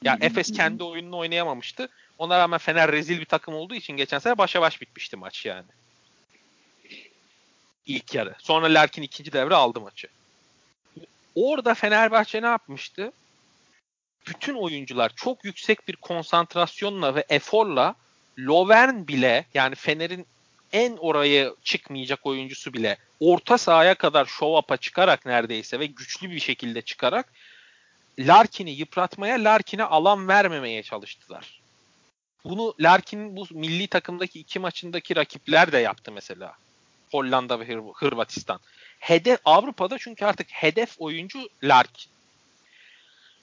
[0.03, 1.89] Yani Efes kendi oyununu oynayamamıştı.
[2.21, 5.67] Ona rağmen Fener rezil bir takım olduğu için geçen sene başa baş bitmişti maç yani.
[7.87, 8.35] İlk yarı.
[8.39, 10.09] Sonra Larkin ikinci devre aldı maçı.
[11.35, 13.13] Orada Fenerbahçe ne yapmıştı?
[14.27, 17.95] Bütün oyuncular çok yüksek bir konsantrasyonla ve eforla
[18.39, 20.27] Lovern bile yani Fener'in
[20.73, 26.41] en oraya çıkmayacak oyuncusu bile orta sahaya kadar show up'a çıkarak neredeyse ve güçlü bir
[26.41, 27.33] şekilde çıkarak
[28.19, 31.60] Larkin'i yıpratmaya, Larkin'e alan vermemeye çalıştılar.
[32.45, 36.55] Bunu Larkin'in bu milli takımdaki iki maçındaki rakipler de yaptı mesela.
[37.11, 38.61] Hollanda ve Hır- Hırvatistan.
[38.99, 42.11] Hedef Avrupa'da çünkü artık hedef oyuncu Larkin.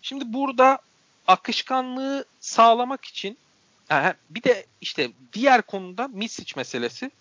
[0.01, 0.79] Şimdi burada
[1.27, 3.37] akışkanlığı sağlamak için
[4.29, 7.11] bir de işte diğer konuda Misic meselesi.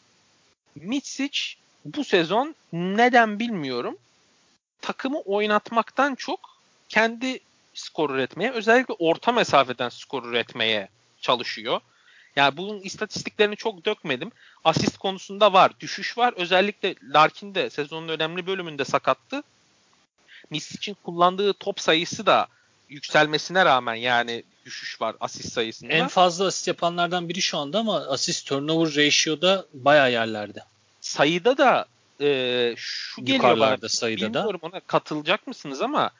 [0.75, 1.41] Misic
[1.85, 3.99] bu sezon neden bilmiyorum
[4.81, 6.59] takımı oynatmaktan çok
[6.89, 7.41] kendi
[7.75, 10.89] skor üretmeye özellikle orta mesafeden skor üretmeye
[11.27, 11.81] çalışıyor.
[12.37, 14.33] Yani bunun istatistiklerini çok dökmedim.
[14.65, 15.73] Asist konusunda var.
[15.81, 16.35] Düşüş var.
[16.37, 19.43] Özellikle Larkin de sezonun önemli bölümünde sakattı.
[20.51, 22.47] Misic'in kullandığı top sayısı da
[22.89, 25.93] yükselmesine rağmen yani düşüş var asist sayısında.
[25.93, 30.61] En fazla asist yapanlardan biri şu anda ama asist turnover ratio'da bayağı yerlerde.
[31.01, 31.87] Sayıda da
[32.21, 33.89] e, şu geliyor bana.
[33.89, 34.67] sayıda Bilmiyorum da.
[34.67, 36.11] ona katılacak mısınız ama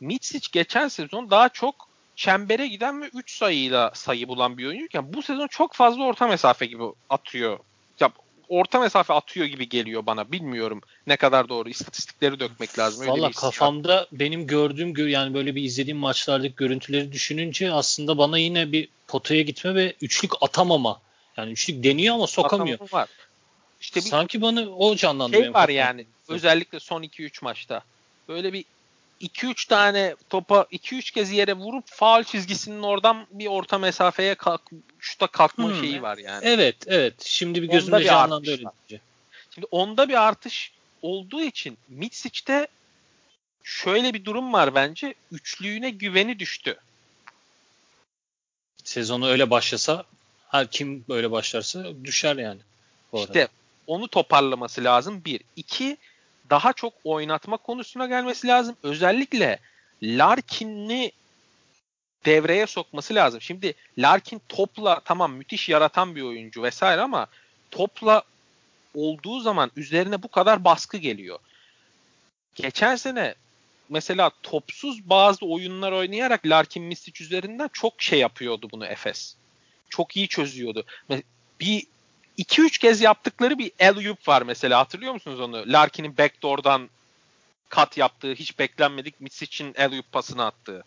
[0.00, 5.22] Mitsic geçen sezon daha çok çembere giden ve 3 sayıyla sayı bulan bir oyuncuyken bu
[5.22, 7.58] sezon çok fazla orta mesafe gibi atıyor.
[8.00, 8.10] Ya
[8.48, 10.32] orta mesafe atıyor gibi geliyor bana.
[10.32, 11.68] Bilmiyorum ne kadar doğru.
[11.68, 13.08] İstatistikleri dökmek lazım.
[13.08, 14.06] Valla kafamda var.
[14.12, 19.74] benim gördüğüm yani böyle bir izlediğim maçlardaki görüntüleri düşününce aslında bana yine bir potaya gitme
[19.74, 21.00] ve üçlük atamama.
[21.36, 22.80] Yani üçlük deniyor ama sokamıyor.
[22.80, 23.08] Atamama var.
[23.80, 25.36] İşte bir Sanki bana o canlandı.
[25.36, 26.06] Şey var yani.
[26.28, 27.82] Özellikle son 2-3 maçta.
[28.28, 28.64] Böyle bir
[29.20, 34.62] 2-3 tane topa 2-3 kez yere vurup faal çizgisinin oradan bir orta mesafeye kalk,
[34.98, 35.80] şuta kalkma hmm.
[35.80, 36.40] şeyi var yani.
[36.44, 37.14] Evet, evet.
[37.24, 38.64] Şimdi bir gözümde onda canlandı öyle.
[39.54, 40.72] Şimdi onda bir artış
[41.02, 42.66] olduğu için Mitsic'te
[43.62, 45.14] şöyle bir durum var bence.
[45.32, 46.76] Üçlüğüne güveni düştü.
[48.84, 50.04] Sezonu öyle başlasa
[50.48, 52.60] her kim böyle başlarsa düşer yani.
[53.14, 53.48] İşte
[53.86, 55.40] onu toparlaması lazım bir.
[55.56, 55.96] İki
[56.50, 58.76] daha çok oynatma konusuna gelmesi lazım.
[58.82, 59.58] Özellikle
[60.02, 61.12] Larkin'i
[62.24, 63.40] devreye sokması lazım.
[63.40, 67.26] Şimdi Larkin topla tamam müthiş yaratan bir oyuncu vesaire ama
[67.70, 68.22] topla
[68.94, 71.38] olduğu zaman üzerine bu kadar baskı geliyor.
[72.54, 73.34] Geçen sene
[73.88, 79.36] mesela topsuz bazı oyunlar oynayarak Larkin Misic üzerinden çok şey yapıyordu bunu Efes.
[79.88, 80.84] Çok iyi çözüyordu.
[81.60, 81.86] Bir
[82.38, 85.64] 2-3 kez yaptıkları bir alley-oop var mesela hatırlıyor musunuz onu?
[85.66, 86.90] Larkin'in backdoor'dan
[87.68, 90.84] kat yaptığı, hiç beklenmedik Misic'in alley-oop pasını attığı.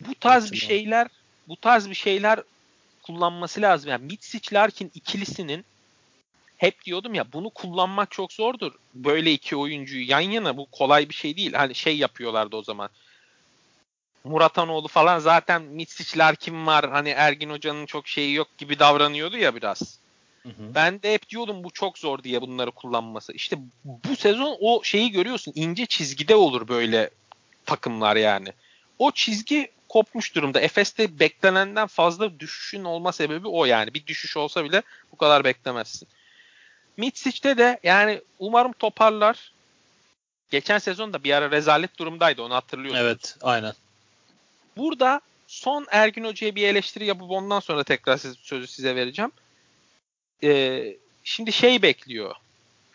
[0.00, 1.08] Bu tarz bir şeyler,
[1.48, 2.42] bu tarz bir şeyler
[3.02, 3.90] kullanması lazım.
[3.90, 5.64] Yani Mitsic Larkin ikilisinin
[6.56, 8.72] hep diyordum ya bunu kullanmak çok zordur.
[8.94, 11.52] Böyle iki oyuncuyu yan yana bu kolay bir şey değil.
[11.52, 12.90] Hani şey yapıyorlardı o zaman.
[14.24, 19.54] Muratanoğlu falan zaten Mitsic'ler kim var hani Ergin Hoca'nın çok şeyi yok gibi davranıyordu ya
[19.54, 19.98] biraz.
[20.42, 20.74] Hı hı.
[20.74, 23.32] Ben de hep diyordum bu çok zor diye bunları kullanması.
[23.32, 27.10] İşte bu sezon o şeyi görüyorsun ince çizgide olur böyle
[27.66, 28.48] takımlar yani.
[28.98, 30.60] O çizgi kopmuş durumda.
[30.60, 33.94] Efes'te beklenenden fazla düşüşün olma sebebi o yani.
[33.94, 34.82] Bir düşüş olsa bile
[35.12, 36.08] bu kadar beklemezsin.
[36.96, 39.52] Mitsic'te de yani umarım toparlar.
[40.50, 43.06] Geçen sezon da bir ara rezalet durumdaydı onu hatırlıyorsunuz.
[43.06, 43.72] Evet aynen.
[44.76, 49.32] Burada son Ergin Hoca'ya bir eleştiri yapıp ondan sonra tekrar siz, sözü size vereceğim.
[50.44, 52.34] Ee, şimdi şey bekliyor.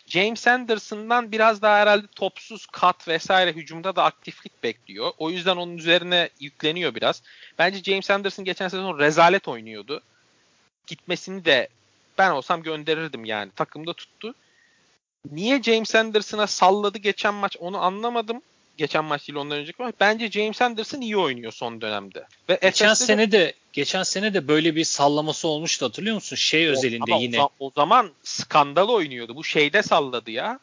[0.06, 5.12] James Anderson'dan biraz daha herhalde topsuz kat vesaire hücumda da aktiflik bekliyor.
[5.18, 7.22] O yüzden onun üzerine yükleniyor biraz.
[7.58, 10.02] Bence James Anderson geçen sezon rezalet oynuyordu.
[10.86, 11.68] Gitmesini de
[12.18, 13.50] ben olsam gönderirdim yani.
[13.56, 14.34] Takımda tuttu.
[15.30, 18.42] Niye James Anderson'a salladı geçen maç onu anlamadım.
[18.78, 19.94] Geçen maç değil ondan önceki maç.
[20.00, 22.24] Bence James Anderson iyi oynuyor son dönemde.
[22.48, 26.36] Ve Geçen Efes'te de- sene de geçen sene de böyle bir sallaması olmuştu hatırlıyor musun?
[26.36, 27.40] Şey özelinde Ama o yine.
[27.60, 29.36] O, zaman skandal oynuyordu.
[29.36, 30.60] Bu şeyde salladı ya.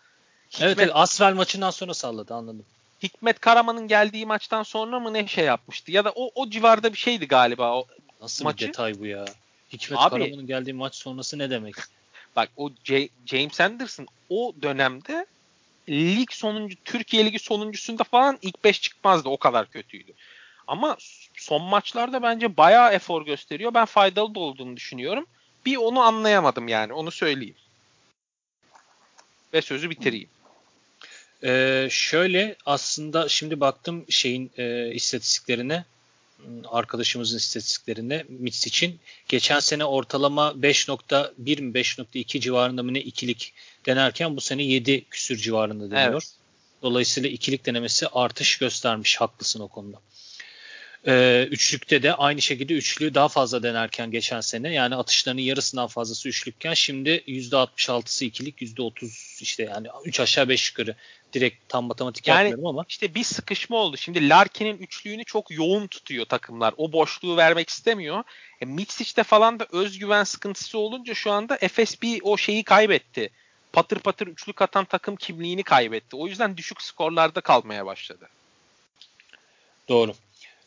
[0.60, 2.65] Evet, Hikmet, evet Asvel maçından sonra salladı anladım.
[3.04, 5.91] Hikmet Karaman'ın geldiği maçtan sonra mı ne şey yapmıştı?
[5.91, 7.78] Ya da o, o civarda bir şeydi galiba.
[7.78, 7.86] O,
[8.21, 9.25] Nasıl Maçı- bir detay bu ya?
[9.73, 11.75] Hikmet Abi- Karaman'ın geldiği maç sonrası ne demek?
[12.36, 15.25] bak o J- James Anderson o dönemde
[15.89, 19.30] lig sonuncu Türkiye Ligi sonuncusunda falan ilk 5 çıkmazdı.
[19.30, 20.13] O kadar kötüydü.
[20.67, 20.98] Ama
[21.38, 23.74] son maçlarda bence bayağı efor gösteriyor.
[23.74, 25.26] Ben faydalı da olduğunu düşünüyorum.
[25.65, 26.93] Bir onu anlayamadım yani.
[26.93, 27.56] Onu söyleyeyim.
[29.54, 30.30] Ve sözü bitireyim.
[31.43, 35.86] Ee, şöyle aslında şimdi baktım şeyin e, istatistiklerine
[36.67, 43.54] arkadaşımızın istatistiklerine Mitch için geçen sene ortalama 5.1 mi 5.2 civarında mı ne ikilik
[43.86, 46.12] denerken bu sene 7 küsür civarında deniyor.
[46.12, 46.36] Evet.
[46.82, 49.21] Dolayısıyla ikilik denemesi artış göstermiş.
[49.21, 50.02] Haklısın o konuda.
[51.08, 56.30] Ee, üçlükte de aynı şekilde üçlüğü daha fazla denerken geçen sene yani atışlarının yarısından fazlası
[56.30, 60.96] üçlükken şimdi %66'sı ikilik %30 işte yani 3 aşağı 5 yukarı
[61.34, 63.98] direkt tam matematik Yani- yapmıyorum ama İşte bir sıkışma oldu.
[63.98, 66.74] Şimdi Larkin'in üçlüğünü çok yoğun tutuyor takımlar.
[66.78, 68.24] O boşluğu vermek istemiyor.
[68.62, 73.30] E, Mitsic'te falan da özgüven sıkıntısı olunca şu anda Efes bir o şeyi kaybetti.
[73.74, 76.15] Patır patır üçlük atan takım kimliğini kaybetti.
[76.15, 78.30] O yüzden düşük skorlarda kalmaya başladı.
[79.89, 80.13] doğru.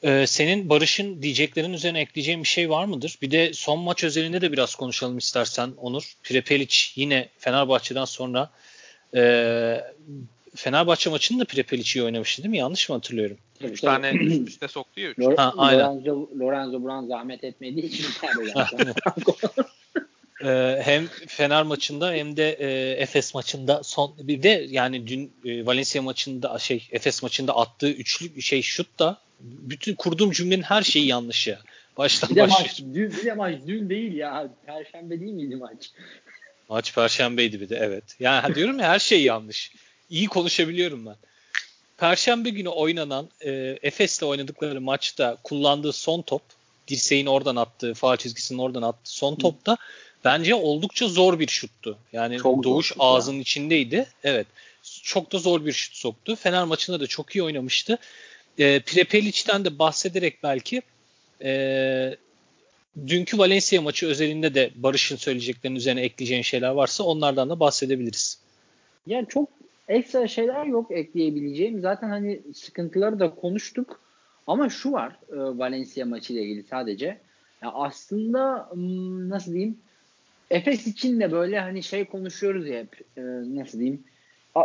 [0.02, 3.18] Ee, senin Barış'ın diyeceklerin üzerine ekleyeceğin bir şey var mıdır?
[3.22, 6.12] Bir de son maç özelinde de biraz konuşalım istersen Onur.
[6.22, 8.50] Prepelic yine Fenerbahçe'den sonra
[9.16, 9.20] e,
[10.54, 12.58] Fenerbahçe maçını da Prepelic iyi oynamıştı değil mi?
[12.58, 13.38] Yanlış mı hatırlıyorum?
[13.60, 14.02] Tabii, Üç tabii.
[14.02, 15.08] tane üst üste soktu ya.
[15.10, 15.18] üç.
[15.18, 15.78] Lor- Ha, aynen.
[16.04, 18.04] Lorenzo, Lorenzo Brown zahmet etmediği için.
[20.44, 25.66] Ee, hem Fener maçında hem de e, Efes maçında son bir de yani dün e,
[25.66, 31.06] Valencia maçında şey Efes maçında attığı üçlü şey şut da bütün kurduğum cümlenin her şeyi
[31.06, 31.58] yanlış ya.
[31.96, 32.60] Baştan bir de başlıyor.
[32.60, 34.48] maç dün, bir de maç dün değil ya.
[34.66, 35.90] Perşembe değil miydi maç?
[36.68, 38.04] Maç perşembeydi bir de evet.
[38.20, 39.72] Yani diyorum ya her şey yanlış.
[40.10, 41.16] İyi konuşabiliyorum ben.
[41.98, 46.42] Perşembe günü oynanan e, Efes'le oynadıkları maçta kullandığı son top
[46.88, 49.76] dirseğin oradan attığı, faal çizgisinin oradan attığı son topta
[50.24, 51.98] bence oldukça zor bir şuttu.
[52.12, 53.04] Yani Çok Doğuş şut ya.
[53.04, 54.06] ağzının içindeydi.
[54.24, 54.46] Evet.
[55.02, 56.36] Çok da zor bir şut soktu.
[56.36, 57.98] Fener maçında da çok iyi oynamıştı.
[58.58, 60.82] E, Prepelic'ten de bahsederek belki
[61.42, 62.16] e,
[63.06, 68.38] dünkü Valencia maçı özelinde de Barış'ın söyleyeceklerinin üzerine ekleyeceğin şeyler varsa onlardan da bahsedebiliriz.
[69.06, 69.48] Yani çok
[69.88, 71.80] ekstra şeyler yok ekleyebileceğim.
[71.80, 74.00] Zaten hani sıkıntıları da konuştuk.
[74.46, 77.18] Ama şu var e, Valencia maçı ile ilgili sadece.
[77.62, 78.68] Ya aslında
[79.28, 79.78] nasıl diyeyim?
[80.50, 83.22] Efes için de böyle hani şey konuşuyoruz ya hep e,
[83.56, 84.04] nasıl diyeyim?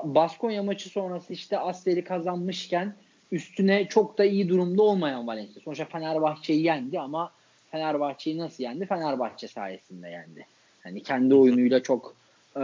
[0.03, 2.95] Baskonya maçı sonrası işte Asfer'i kazanmışken
[3.33, 5.61] üstüne çok da iyi durumda olmayan Valencia.
[5.61, 7.31] Sonuçta Fenerbahçe'yi yendi ama
[7.71, 8.85] Fenerbahçe'yi nasıl yendi?
[8.85, 10.45] Fenerbahçe sayesinde yendi.
[10.83, 12.15] Hani kendi oyunuyla çok
[12.55, 12.63] e,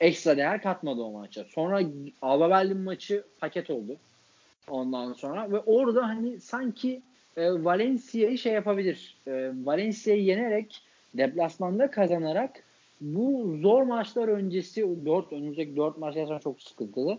[0.00, 1.44] ekstra değer katmadı o maça.
[1.44, 1.80] Sonra
[2.22, 3.96] Alba Berlin maçı paket oldu.
[4.68, 7.00] Ondan sonra ve orada hani sanki
[7.36, 9.16] e, Valencia'yı şey yapabilir.
[9.26, 10.82] E, Valencia'yı yenerek
[11.14, 12.62] deplasmanda kazanarak
[13.00, 17.18] bu zor maçlar öncesi 4 önümüzdeki 4 maç gerçekten çok sıkıntılı.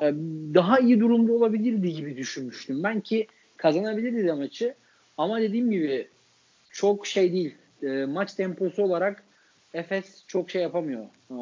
[0.00, 0.14] E,
[0.54, 2.82] daha iyi durumda olabilirdi gibi düşünmüştüm.
[2.82, 4.74] Ben ki kazanabilirdi de maçı.
[5.18, 6.08] Ama dediğim gibi
[6.70, 7.54] çok şey değil.
[7.82, 9.24] E, maç temposu olarak
[9.74, 11.04] Efes çok şey yapamıyor.
[11.30, 11.36] E,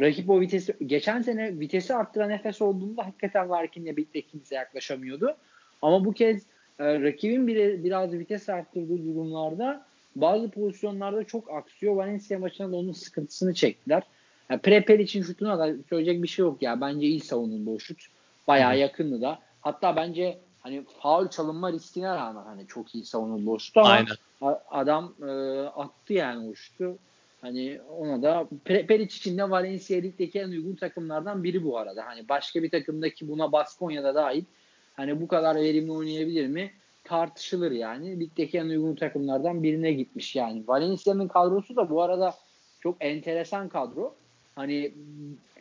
[0.00, 5.36] rakip o vitesi geçen sene vitesi arttıran Efes olduğunda hakikaten Larkin'le birlikte kimse yaklaşamıyordu.
[5.82, 6.42] Ama bu kez
[6.78, 11.94] e, rakibin biri, biraz vites arttırdığı durumlarda bazı pozisyonlarda çok aksıyor.
[11.94, 14.02] Valencia maçında da onun sıkıntısını çektiler.
[14.50, 16.80] Yani Prepel için şutuna da söyleyecek bir şey yok ya.
[16.80, 18.06] Bence iyi savunuldu o şut.
[18.48, 19.38] Bayağı yakındı da.
[19.60, 24.16] Hatta bence hani faul çalınma riskine rağmen hani çok iyi savunuldu o şut ama Aynen.
[24.70, 25.30] adam e,
[25.60, 26.98] attı yani o şutu.
[27.40, 32.06] Hani ona da Peric için de Valencia Lig'deki en uygun takımlardan biri bu arada.
[32.06, 34.44] Hani başka bir takımdaki buna Baskonya'da dahil
[34.94, 36.72] hani bu kadar verimli oynayabilir mi?
[37.04, 38.20] Tartışılır yani.
[38.20, 40.62] Ligdeki en uygun takımlardan birine gitmiş yani.
[40.68, 42.34] Valencia'nın kadrosu da bu arada
[42.80, 44.14] çok enteresan kadro.
[44.56, 44.92] Hani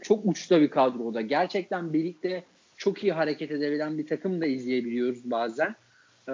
[0.01, 1.21] çok uçta bir kadro o da.
[1.21, 2.43] Gerçekten birlikte
[2.77, 5.75] çok iyi hareket edebilen bir takım da izleyebiliyoruz bazen.
[6.29, 6.31] Ee,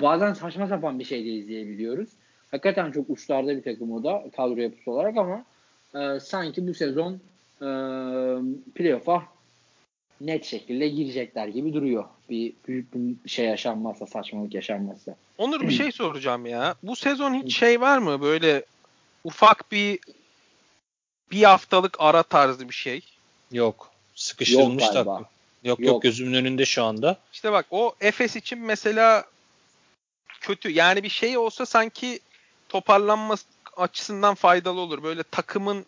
[0.00, 2.08] bazen saçma sapan bir şey de izleyebiliyoruz.
[2.50, 5.44] Hakikaten çok uçlarda bir takım o da kadro yapısı olarak ama
[5.94, 7.12] e, sanki bu sezon
[7.60, 7.68] e,
[8.74, 9.22] playoff'a
[10.20, 12.04] net şekilde girecekler gibi duruyor.
[12.30, 15.16] Bir büyük bir şey yaşanmazsa, saçmalık yaşanmazsa.
[15.38, 16.74] Onur bir şey soracağım ya.
[16.82, 18.64] Bu sezon hiç şey var mı böyle
[19.24, 19.98] ufak bir
[21.30, 23.00] bir haftalık ara tarzı bir şey?
[23.52, 23.90] Yok.
[24.14, 25.06] Sıkıştırılmış takvim.
[25.14, 25.26] Yok,
[25.64, 26.02] yok Yok.
[26.02, 27.16] gözümün önünde şu anda.
[27.32, 29.24] İşte bak o Efes için mesela
[30.40, 30.70] kötü.
[30.70, 32.20] Yani bir şey olsa sanki
[32.68, 33.34] toparlanma
[33.76, 35.02] açısından faydalı olur.
[35.02, 35.86] Böyle takımın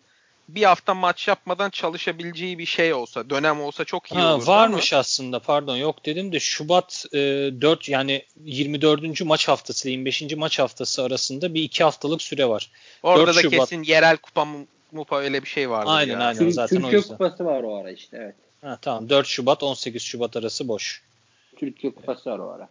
[0.49, 4.47] bir hafta maç yapmadan çalışabileceği bir şey olsa, dönem olsa çok iyi Ha, olur.
[4.47, 9.21] varmış aslında pardon yok dedim de Şubat e, 4 yani 24.
[9.21, 10.23] maç haftası 25.
[10.35, 12.69] maç haftası arasında bir iki haftalık süre var.
[13.03, 13.59] Orada 4 da Şubat.
[13.69, 14.47] kesin yerel kupa
[14.91, 15.89] mupa öyle bir şey vardı.
[15.89, 16.19] Aynen, ya.
[16.19, 16.49] aynen.
[16.49, 17.17] Zaten o Türkiye yüzden.
[17.17, 18.35] Kupası var o ara işte evet.
[18.61, 21.01] Ha, tamam 4 Şubat 18 Şubat arası boş.
[21.57, 22.69] Türkiye Kupası var o ara.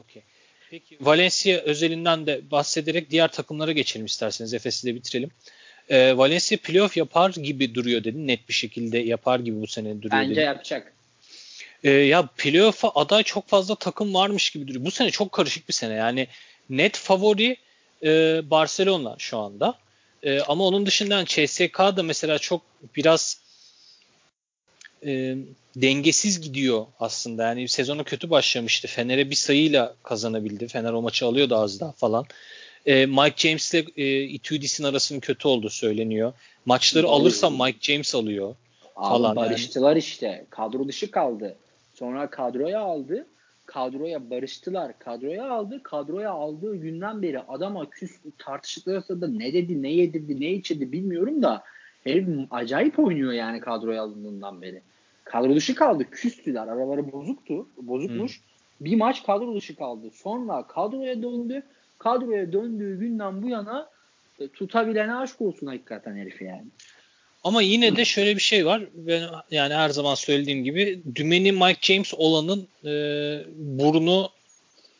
[0.00, 0.22] Okey.
[0.70, 4.54] Peki Valencia özelinden de bahsederek diğer takımlara geçelim isterseniz.
[4.54, 5.30] Efes'i de bitirelim.
[5.88, 8.28] Ee, Valencia playoff yapar gibi duruyor dedin.
[8.28, 10.46] Net bir şekilde yapar gibi bu sene duruyor Bence dedin.
[10.46, 10.92] yapacak.
[11.84, 14.84] Ee, ya playoff'a aday çok fazla takım varmış gibi duruyor.
[14.84, 15.94] Bu sene çok karışık bir sene.
[15.94, 16.26] Yani
[16.70, 17.56] net favori
[18.02, 19.74] e, Barcelona şu anda.
[20.24, 22.62] E, ama onun dışında yani CSK da mesela çok
[22.96, 23.40] biraz
[25.06, 25.36] e,
[25.76, 27.42] dengesiz gidiyor aslında.
[27.42, 28.88] Yani sezonu kötü başlamıştı.
[28.88, 30.68] Fener'e bir sayıyla kazanabildi.
[30.68, 32.26] Fener o maçı alıyordu az daha falan.
[32.86, 36.32] E, Mike James ile e, Itudis'in arasının kötü olduğu söyleniyor.
[36.66, 38.56] Maçları alırsa Mike James alıyor.
[38.96, 40.46] Abi Falan barıştılar işte.
[40.50, 41.56] Kadro dışı kaldı.
[41.94, 43.26] Sonra kadroya aldı.
[43.66, 44.98] Kadroya barıştılar.
[44.98, 45.80] Kadroya aldı.
[45.82, 51.42] Kadroya aldığı günden beri adama küs tartıştıkları sırada ne dedi, ne yedirdi, ne içirdi bilmiyorum
[51.42, 51.62] da
[52.04, 54.82] herif acayip oynuyor yani kadroya alındığından beri.
[55.24, 56.04] Kadro dışı kaldı.
[56.10, 56.66] Küstüler.
[56.66, 57.66] Araları bozuktu.
[57.76, 58.40] Bozukmuş.
[58.80, 60.10] Bir maç kadro dışı kaldı.
[60.10, 61.62] Sonra kadroya döndü.
[61.98, 63.88] Kadroya döndüğü günden bu yana
[64.38, 66.66] e, tutabilene aşk olsun hakikaten herif yani.
[67.44, 68.82] Ama yine de şöyle bir şey var.
[68.94, 72.90] Ben yani her zaman söylediğim gibi dümeni Mike James olanın e,
[73.56, 74.30] burnu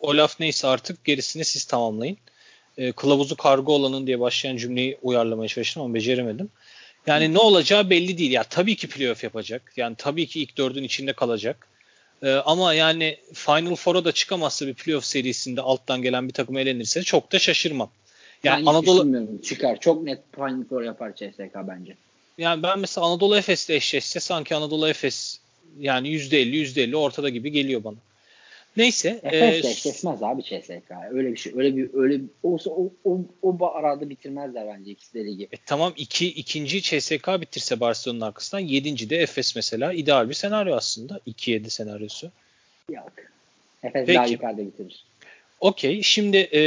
[0.00, 2.16] o laf neyse artık gerisini siz tamamlayın.
[2.78, 6.48] E, kılavuzu kargo olanın diye başlayan cümleyi uyarlamaya çalıştım ama beceremedim.
[7.06, 8.30] Yani ne olacağı belli değil.
[8.30, 9.72] Ya tabii ki playoff yapacak.
[9.76, 11.68] Yani tabii ki ilk dördün içinde kalacak.
[12.22, 17.02] E, ama yani Final Four'a da çıkamazsa bir playoff serisinde alttan gelen bir takım elenirse
[17.02, 17.90] çok da şaşırmam.
[18.44, 19.40] Yani ben Anadolu düşünmüyorum.
[19.42, 19.80] Çıkar.
[19.80, 21.96] Çok net Final Four yapar CSK bence.
[22.38, 25.38] Yani ben mesela Anadolu Efes'le eşleşse sanki Anadolu Efes
[25.78, 27.96] yani %50 %50 ortada gibi geliyor bana.
[28.76, 29.20] Neyse.
[29.22, 30.90] Efes e, eşleşmez abi CSK.
[31.10, 31.52] Öyle bir şey.
[31.56, 35.48] Öyle bir öyle bir, olsa o, o, o bu arada bitirmezler bence ikisi de ligi.
[35.52, 40.76] e, tamam iki, ikinci CSK bitirse Barcelona'nın arkasından yedinci de Efes mesela ideal bir senaryo
[40.76, 41.20] aslında.
[41.26, 42.30] 2-7 senaryosu.
[42.90, 43.12] Yok.
[43.82, 44.18] Efes Peki.
[44.18, 45.04] daha yukarıda bitirir.
[45.60, 46.02] Okey.
[46.02, 46.60] Şimdi e,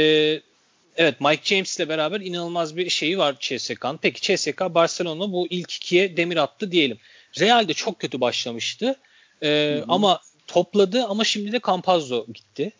[0.98, 3.98] evet Mike James ile beraber inanılmaz bir şeyi var CSK'nın.
[4.02, 6.98] Peki CSK Barcelona bu ilk ikiye demir attı diyelim.
[7.40, 8.96] Real de çok kötü başlamıştı.
[9.42, 12.72] E, ama topladı ama şimdi de Campazzo gitti.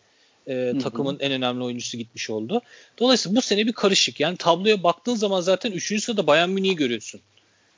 [0.47, 2.61] E, takımın en önemli oyuncusu gitmiş oldu.
[2.99, 4.19] Dolayısıyla bu sene bir karışık.
[4.19, 6.03] Yani tabloya baktığın zaman zaten 3.
[6.03, 7.21] sırada Bayern Münih'i görüyorsun.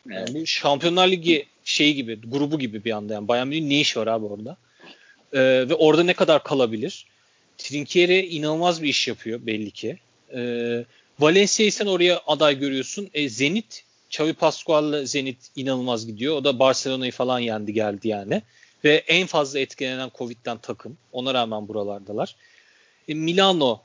[0.10, 3.14] Yani bu Şampiyonlar Ligi şeyi gibi, grubu gibi bir anda.
[3.14, 4.58] Yani Bayern Münih'in ne işi var abi orada?
[5.34, 7.06] E, ve orada ne kadar kalabilir?
[7.58, 9.98] Trinkieri inanılmaz bir iş yapıyor belli ki.
[10.36, 10.42] E,
[11.20, 13.10] Valencia'yı sen oraya aday görüyorsun.
[13.14, 16.36] E, Zenit, Xavi Pascual'la Zenit inanılmaz gidiyor.
[16.36, 18.42] O da Barcelona'yı falan yendi geldi yani.
[18.84, 20.98] Ve en fazla etkilenen Covid'den takım.
[21.12, 22.36] Ona rağmen buralardalar.
[23.08, 23.82] E, Milano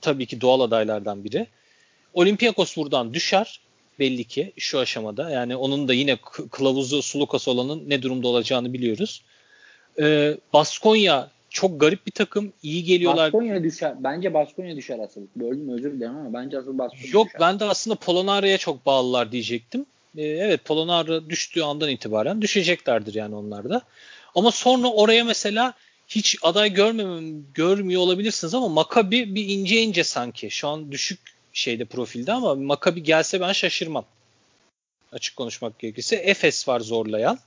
[0.00, 1.46] tabii ki doğal adaylardan biri.
[2.14, 3.60] Olympiakos buradan düşer
[3.98, 5.30] belli ki şu aşamada.
[5.30, 6.16] Yani onun da yine
[6.50, 9.22] kılavuzu Sulukas olanın ne durumda olacağını biliyoruz.
[10.00, 12.52] E, Baskonya çok garip bir takım.
[12.62, 13.32] İyi geliyorlar.
[13.32, 13.94] Baskonya düşer.
[14.04, 15.20] Bence Baskonya düşer asıl.
[15.36, 17.40] Böldüm özür dilerim ama bence asıl Baskonya Yok düşer.
[17.40, 19.86] ben de aslında Polonara'ya çok bağlılar diyecektim.
[20.16, 23.82] Ee, evet Polonara düştüğü andan itibaren düşeceklerdir yani onlar da.
[24.34, 25.74] Ama sonra oraya mesela
[26.08, 30.50] hiç aday görmemem görmüyor olabilirsiniz ama Maccabi bir ince ince sanki.
[30.50, 31.20] Şu an düşük
[31.52, 34.04] şeyde profilde ama Maccabi gelse ben şaşırmam.
[35.12, 36.16] Açık konuşmak gerekirse.
[36.16, 37.38] Efes var zorlayan.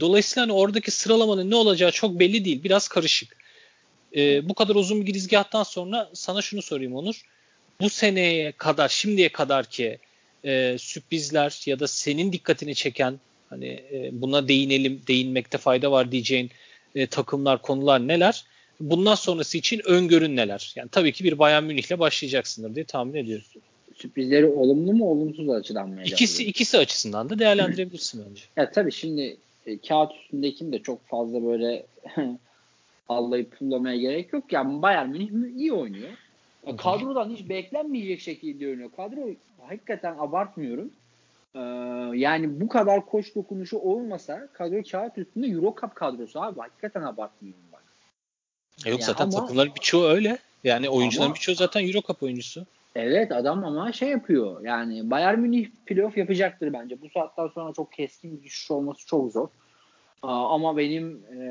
[0.00, 2.64] Dolayısıyla hani oradaki sıralamanın ne olacağı çok belli değil.
[2.64, 3.36] Biraz karışık.
[4.16, 7.22] Ee, bu kadar uzun bir girizgahtan sonra sana şunu sorayım Onur
[7.80, 9.98] bu seneye kadar şimdiye kadar ki
[10.44, 13.20] e, sürprizler ya da senin dikkatini çeken
[13.50, 16.50] hani e, buna değinelim değinmekte fayda var diyeceğin
[16.94, 18.44] e, takımlar konular neler?
[18.80, 20.72] Bundan sonrası için öngörün neler?
[20.76, 23.44] Yani tabii ki bir Bayern Münih'le başlayacaksındır diye tahmin ediyorum.
[23.94, 26.02] Sürprizleri olumlu mu olumsuz açıdan mı?
[26.04, 28.42] İkisi ikisi açısından da değerlendirebilirsin bence.
[28.56, 29.36] Ya tabii şimdi
[29.66, 31.86] e, kağıt üstündekini de çok fazla böyle
[33.08, 34.52] allayıp pullamaya gerek yok.
[34.52, 36.10] Yani Bayern Münih mü- iyi oynuyor.
[36.66, 38.90] Ya Kadrodan hiç beklenmeyecek şekilde oynuyor.
[38.96, 39.20] Kadro
[39.68, 40.90] hakikaten abartmıyorum.
[41.54, 41.58] Ee,
[42.18, 46.60] yani bu kadar koç dokunuşu olmasa kadro kağıt üstünde Euro Cup kadrosu abi.
[46.60, 47.82] Hakikaten abartmıyorum bak.
[48.86, 50.38] E Yok Ya zaten ama- takımların birçoğu öyle.
[50.64, 52.66] Yani oyuncuların Ama- birçoğu zaten Euro Cup oyuncusu.
[52.94, 54.64] Evet adam ama şey yapıyor.
[54.64, 57.02] Yani Bayern Münih playoff yapacaktır bence.
[57.02, 59.48] Bu saatten sonra çok keskin bir düşüş olması çok zor.
[60.22, 61.42] Aa, ama benim e,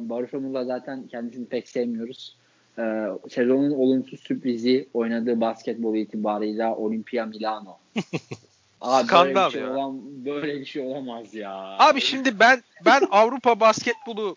[0.00, 2.36] Barış Onur'la zaten kendisini pek sevmiyoruz.
[2.78, 7.78] E, sezonun olumsuz sürprizi oynadığı basketbol itibarıyla Olimpia Milano.
[8.80, 9.72] Abi böyle bir şey ya.
[9.72, 11.76] olan böyle bir şey olamaz ya.
[11.78, 14.36] Abi şimdi ben ben Avrupa basketbolu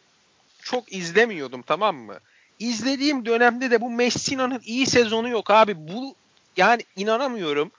[0.62, 2.16] çok izlemiyordum tamam mı?
[2.60, 5.76] İzlediğim dönemde de bu Messina'nın iyi sezonu yok abi.
[5.88, 6.16] Bu
[6.58, 7.72] yani inanamıyorum.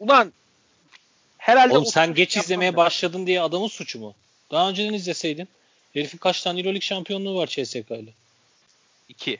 [0.00, 0.32] Ulan
[1.38, 4.14] herhalde Oğlum sen geç izlemeye başladın diye adamın suçu mu?
[4.50, 5.48] Daha önceden izleseydin.
[5.92, 8.10] Herifin kaç tane Euroleague şampiyonluğu var CSK ile?
[9.08, 9.38] İki.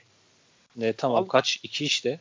[0.75, 1.59] Ne tamam Vallahi- kaç?
[1.63, 2.19] iki işte.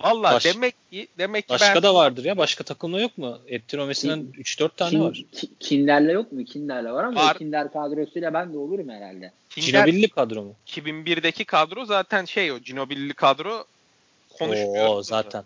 [0.00, 2.36] Vallahi Baş- demek ki demek ki Başka ben da vardır ya.
[2.36, 3.38] Başka takımda yok mu?
[3.48, 5.22] Eptiromesi'nden 3-4 tane Kin- var.
[5.32, 6.44] Ki- Kinder'le yok mu?
[6.44, 7.38] Kinder'le var ama Var.
[7.38, 9.32] Kinder kadrosuyla ben de olurum herhalde.
[9.50, 10.54] Cinobilli kadro mu?
[10.66, 13.64] 2001'deki kadro zaten şey o Ginobili'li kadro
[14.38, 14.86] konuşmuyor.
[14.88, 15.44] Oo zaten.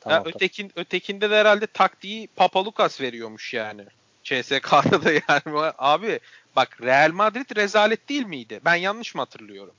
[0.00, 0.32] Ya Tamam, tamam.
[0.34, 3.84] ötekin, ötekinde de herhalde taktiği Papalukas veriyormuş yani.
[4.24, 5.72] CSK'da da yani.
[5.78, 6.20] Abi
[6.56, 8.60] bak Real Madrid rezalet değil miydi?
[8.64, 9.74] Ben yanlış mı hatırlıyorum?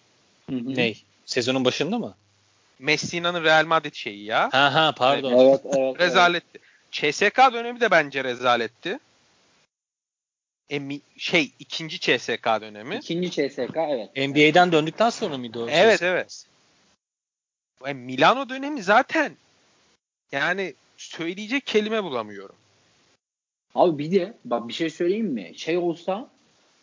[0.50, 1.04] Ney?
[1.26, 2.16] Sezonun başında mı?
[2.80, 4.50] Messina'nın Real Madrid şeyi ya.
[4.52, 5.32] Ha ha pardon.
[5.32, 5.76] Evet evet.
[5.78, 6.00] evet.
[6.00, 6.60] Rezaletti.
[6.92, 9.00] CSK dönemi de bence rezaletti.
[10.70, 12.96] E, mi- şey ikinci CSK dönemi.
[12.96, 14.10] İkinci CSK evet.
[14.16, 15.70] NBA'den döndükten sonra mıydı o?
[15.70, 16.10] Evet şey?
[16.10, 16.46] evet.
[17.86, 19.38] E, Milano dönemi zaten
[20.32, 22.56] yani söyleyecek kelime bulamıyorum.
[23.76, 25.52] Abi bir de bak bir şey söyleyeyim mi?
[25.56, 26.30] Şey olsa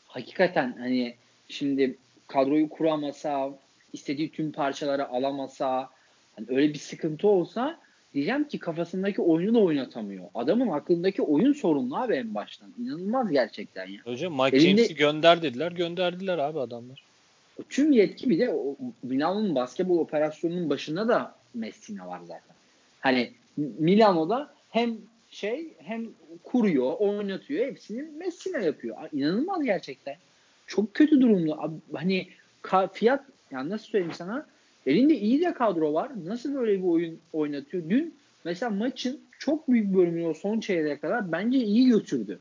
[0.07, 1.14] hakikaten hani
[1.49, 1.96] şimdi
[2.26, 3.59] kadroyu kuramasa,
[3.92, 5.90] istediği tüm parçaları alamasa,
[6.36, 7.78] hani öyle bir sıkıntı olsa
[8.14, 10.24] diyeceğim ki kafasındaki oyunu da oynatamıyor.
[10.34, 12.74] Adamın aklındaki oyun sorunlu abi en baştan.
[12.78, 14.01] İnanılmaz gerçekten ya.
[14.05, 15.72] Hocam Mike Elinde- James'i gönder dediler.
[15.72, 17.03] Gönderdiler abi adamlar.
[17.68, 22.58] Tüm yetki bir de o Milano'nun basketbol operasyonunun başında da Messina var zaten.
[23.01, 24.96] Hani Milano'da hem
[25.30, 26.07] şey hem
[26.44, 27.66] kuruyor, oynatıyor.
[27.66, 28.96] Hepsini Messina yapıyor.
[29.12, 30.16] İnanılmaz gerçekten.
[30.66, 31.70] Çok kötü durumda.
[31.92, 32.28] Hani
[32.92, 34.46] fiyat yani nasıl söyleyeyim sana
[34.86, 36.12] elinde iyi de kadro var.
[36.24, 37.90] Nasıl böyle bir oyun oynatıyor?
[37.90, 42.38] Dün mesela maçın çok büyük bölümünü o son çeyreğe kadar bence iyi götürdü.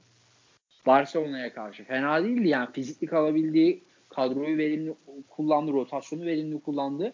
[0.85, 1.83] Barcelona'ya karşı.
[1.83, 2.71] Fena değildi yani.
[2.73, 4.93] Fizikli kalabildiği kadroyu verimli
[5.29, 7.13] kullandı, rotasyonu verimli kullandı.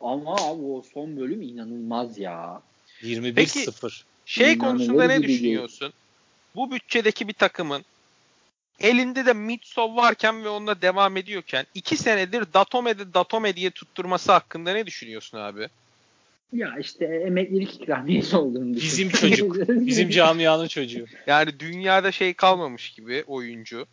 [0.00, 2.62] Ama abi o son bölüm inanılmaz ya.
[3.02, 4.02] 21-0.
[4.26, 5.28] Şey konusunda ne değil.
[5.28, 5.92] düşünüyorsun?
[6.56, 7.84] Bu bütçedeki bir takımın
[8.80, 14.72] elinde de Mitsov varken ve onunla devam ediyorken iki senedir Datome'de Datome diye tutturması hakkında
[14.72, 15.68] ne düşünüyorsun abi?
[16.52, 19.56] Ya işte emeklilik ikramiyesi olduğunu Bizim çocuk.
[19.68, 21.04] Bizim camianın çocuğu.
[21.26, 23.86] Yani dünyada şey kalmamış gibi oyuncu.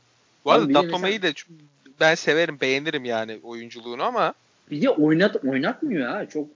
[0.46, 1.34] Bu arada Datome'yi de
[2.00, 4.34] ben severim, beğenirim yani oyunculuğunu ama
[4.72, 6.30] Bir de oynat oynatmıyor ha.
[6.30, 6.48] Çok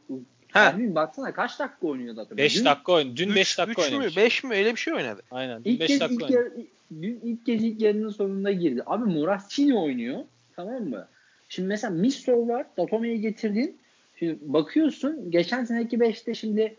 [0.52, 0.72] Ha.
[0.72, 2.38] tahmin baksana kaç dakika oynuyor zaten.
[2.38, 3.18] 5 Dün dakika oynadı.
[3.18, 4.18] Dün 5 3 dakika mü oynamış.
[4.18, 5.22] 5 mü öyle bir şey oynadı.
[5.32, 5.64] Aynen.
[5.64, 6.54] Dün İlk 5 kez dakika ilk, oynadı.
[6.56, 6.68] yarı,
[7.02, 8.84] dün ilk kez ilk yarının sonunda girdi.
[8.86, 10.20] Abi Morasini oynuyor.
[10.56, 11.08] Tamam mı?
[11.50, 12.66] Şimdi mesela Missov var.
[12.78, 13.78] Datome'yi getirdin.
[14.20, 16.76] Şimdi bakıyorsun geçen seneki 5'te şimdi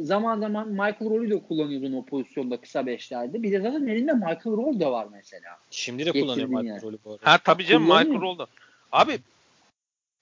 [0.00, 3.42] zaman zaman Michael Roll'ü de kullanıyordun o pozisyonda kısa beşlerde.
[3.42, 5.50] Bir de zaten elinde Michael Roll de var mesela.
[5.70, 6.82] Şimdi de kullanıyor Getirdin Michael yani.
[6.82, 7.30] rolü bu arada.
[7.32, 8.10] Ha tabii canım kullanıyor.
[8.10, 8.46] Michael Roldan.
[8.92, 9.18] Abi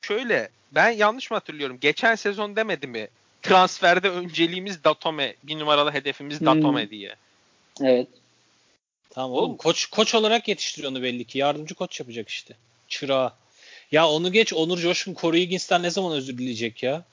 [0.06, 1.78] şöyle ben yanlış mı hatırlıyorum?
[1.80, 3.08] Geçen sezon demedi mi?
[3.42, 5.34] Transferde önceliğimiz Datome.
[5.42, 6.46] Bir numaralı hedefimiz Hmm.
[6.46, 7.14] Datome diye.
[7.80, 8.08] Evet.
[9.10, 11.38] Tamam oğlum koç koç olarak yetiştiriyor onu belli ki.
[11.38, 12.54] Yardımcı koç yapacak işte.
[12.88, 13.32] Çırağı.
[13.92, 17.04] Ya onu geç Onur Coşkun Corey Higgins'ten ne zaman özür dileyecek ya?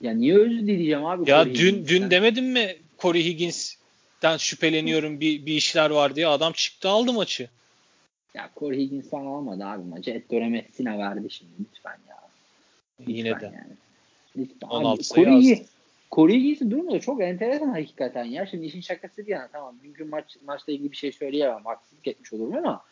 [0.00, 1.30] Ya niye özür dileyeceğim abi?
[1.30, 1.88] Ya Corey dün Higgins'ten?
[2.02, 7.48] dün demedim mi Corey Higgins'ten şüpheleniyorum bir, bir işler var diye adam çıktı aldı maçı.
[8.34, 10.10] Ya Corey Higgins falan almadı abi maçı.
[10.10, 12.16] Ettore Messina verdi şimdi lütfen ya.
[13.00, 13.44] Lütfen Yine de.
[13.44, 13.76] Yani.
[14.36, 14.68] Lütfen.
[14.68, 15.66] 16 Abi, sayı Corey.
[16.12, 18.46] Corey Higgins'in durumu da çok enteresan hakikaten ya.
[18.46, 19.76] Şimdi işin şakası bir yana tamam.
[19.88, 21.64] Bugün maç maçla ilgili bir şey söyleyemem.
[21.64, 22.82] Haksızlık etmiş olurum ama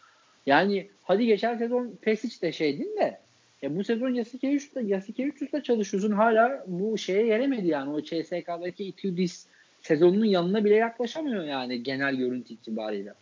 [0.46, 3.18] yani hadi geçen sezon Pesic de şeydin de
[3.62, 9.46] ya bu sezon Yasikevicius'la Yasikevicius'la çalışıyorsun hala bu şeye gelemedi yani o CSK'daki Itudis
[9.82, 13.14] sezonunun yanına bile yaklaşamıyor yani genel görüntü itibariyle.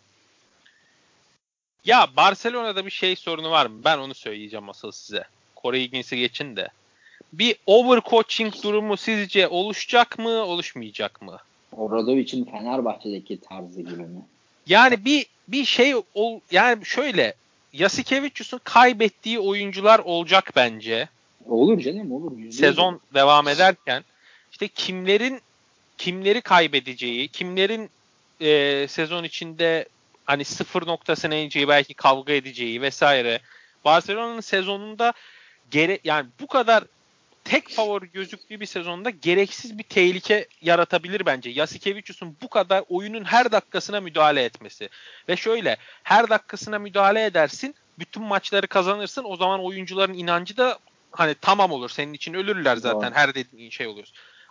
[1.89, 3.81] Ya Barcelona'da bir şey sorunu var mı?
[3.85, 5.25] Ben onu söyleyeceğim asıl size.
[5.63, 6.69] Corey Higgins'i geçin de.
[7.33, 11.39] Bir overcoaching durumu sizce oluşacak mı, oluşmayacak mı?
[11.77, 14.23] Obradovic'in Fenerbahçe'deki tarzı gibi mi?
[14.67, 17.35] Yani bir bir şey ol yani şöyle
[17.73, 21.09] Yasikevicius'un kaybettiği oyuncular olacak bence.
[21.49, 22.39] Olur canım olur.
[22.39, 24.05] Yüzde Sezon devam ederken
[24.51, 25.41] işte kimlerin
[25.99, 27.91] kimleri kaybedeceği, kimlerin
[28.41, 29.87] e, sezon içinde
[30.29, 33.41] hani sıfır noktasına ineceği belki kavga edeceği vesaire.
[33.85, 35.13] Barcelona'nın sezonunda
[35.71, 36.85] gere yani bu kadar
[37.45, 41.51] tek favori gözüktüğü bir sezonda gereksiz bir tehlike yaratabilir bence.
[41.51, 44.89] Yasikevicius'un bu kadar oyunun her dakikasına müdahale etmesi.
[45.29, 50.79] Ve şöyle her dakikasına müdahale edersin bütün maçları kazanırsın o zaman oyuncuların inancı da
[51.13, 53.19] hani tamam olur senin için ölürler zaten Doğru.
[53.19, 54.07] her dediğin şey oluyor.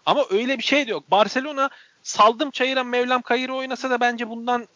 [0.05, 1.11] Ama öyle bir şey de yok.
[1.11, 1.69] Barcelona
[2.03, 4.67] saldım çayıra Mevlam kayırı oynasa da bence bundan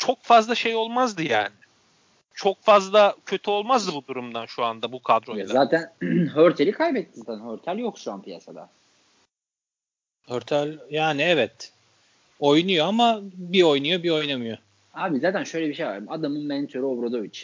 [0.00, 1.48] çok fazla şey olmazdı yani.
[2.34, 5.46] Çok fazla kötü olmazdı bu durumdan şu anda bu Ya kadroyla.
[5.46, 5.92] zaten
[6.34, 7.44] Hörtel'i kaybetti zaten.
[7.44, 8.68] Hörtel yok şu an piyasada.
[10.28, 11.72] Hörtel yani evet.
[12.40, 14.58] Oynuyor ama bir oynuyor bir oynamıyor.
[14.94, 16.00] Abi zaten şöyle bir şey var.
[16.08, 17.38] Adamın mentörü Obradovic.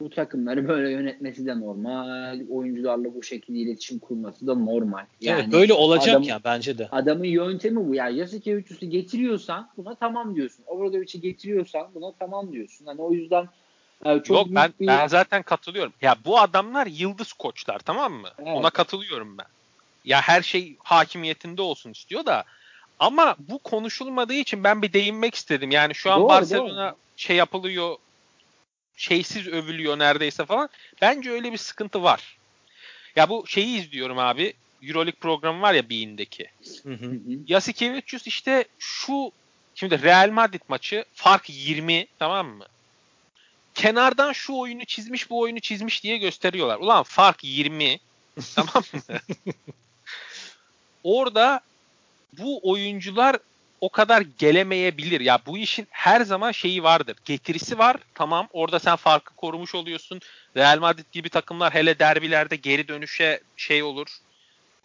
[0.00, 2.40] Bu takımları böyle yönetmesi de normal.
[2.50, 5.04] Oyuncularla bu şekilde iletişim kurması da normal.
[5.20, 6.88] Yani evet böyle olacak adam- ya bence de.
[6.92, 7.94] Adamın yöntemi bu.
[7.94, 10.64] Yani Yasikevicius'u getiriyorsan buna tamam diyorsun.
[10.66, 12.86] Obradovic'i getiriyorsan buna tamam diyorsun.
[12.86, 13.48] Hani o yüzden
[14.04, 14.86] e, çok Yok ben bir...
[14.86, 15.92] ben zaten katılıyorum.
[16.02, 18.28] Ya bu adamlar yıldız koçlar tamam mı?
[18.38, 18.56] Evet.
[18.56, 19.46] Ona katılıyorum ben.
[20.04, 22.44] Ya her şey hakimiyetinde olsun istiyor da
[22.98, 25.70] ama bu konuşulmadığı için ben bir değinmek istedim.
[25.70, 27.96] Yani şu an Doğru, Barcelona şey yapılıyor
[28.98, 30.68] şeysiz övülüyor neredeyse falan.
[31.00, 32.38] Bence öyle bir sıkıntı var.
[33.16, 34.54] Ya bu şeyi izliyorum abi.
[34.82, 36.46] Euroleague programı var ya Bean'deki.
[37.46, 39.32] Yasikevicius işte şu
[39.74, 42.66] şimdi Real Madrid maçı fark 20 tamam mı?
[43.74, 46.78] Kenardan şu oyunu çizmiş bu oyunu çizmiş diye gösteriyorlar.
[46.78, 47.98] Ulan fark 20
[48.54, 49.18] tamam mı?
[51.04, 51.60] Orada
[52.38, 53.36] bu oyuncular
[53.80, 55.20] o kadar gelemeyebilir.
[55.20, 57.16] Ya bu işin her zaman şeyi vardır.
[57.24, 57.96] Getirisi var.
[58.14, 60.20] Tamam orada sen farkı korumuş oluyorsun.
[60.56, 64.06] Real Madrid gibi takımlar hele derbilerde geri dönüşe şey olur.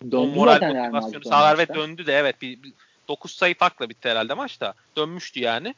[0.01, 2.41] Döndü moral zaten Real motivasyonu Madrid sağlar ve döndü de evet.
[2.41, 2.59] Bir,
[3.07, 4.73] 9 sayı farkla bitti herhalde maçta.
[4.97, 5.75] Dönmüştü yani.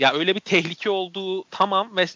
[0.00, 2.06] Ya öyle bir tehlike olduğu tamam ve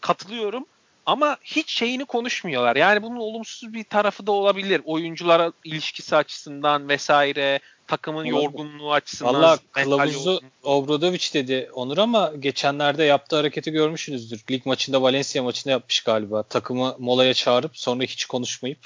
[0.00, 0.66] katılıyorum
[1.06, 2.76] ama hiç şeyini konuşmuyorlar.
[2.76, 4.82] Yani bunun olumsuz bir tarafı da olabilir.
[4.84, 9.34] Oyunculara ilişkisi açısından vesaire, takımın yorgunluğu açısından.
[9.34, 10.40] Valla kılavuzu.
[10.62, 14.40] Obradovic dedi Onur ama geçenlerde yaptığı hareketi görmüşsünüzdür.
[14.50, 16.42] Lig maçında Valencia maçında yapmış galiba.
[16.42, 18.78] Takımı molaya çağırıp sonra hiç konuşmayıp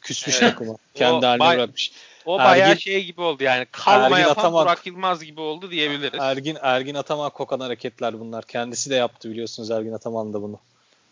[0.00, 0.52] küsmüş Evet.
[0.52, 0.76] takıma.
[0.94, 1.92] Kendi O haline bay- bırakmış.
[2.26, 3.66] O bayağı Ergin- şey gibi oldu yani.
[3.72, 6.20] Kalma Ergin yapan Ataman- Burak Yılmaz gibi oldu diyebiliriz.
[6.20, 8.44] Ergin Ergin Ataman kokan hareketler bunlar.
[8.46, 10.58] Kendisi de yaptı biliyorsunuz Ergin Ataman da bunu.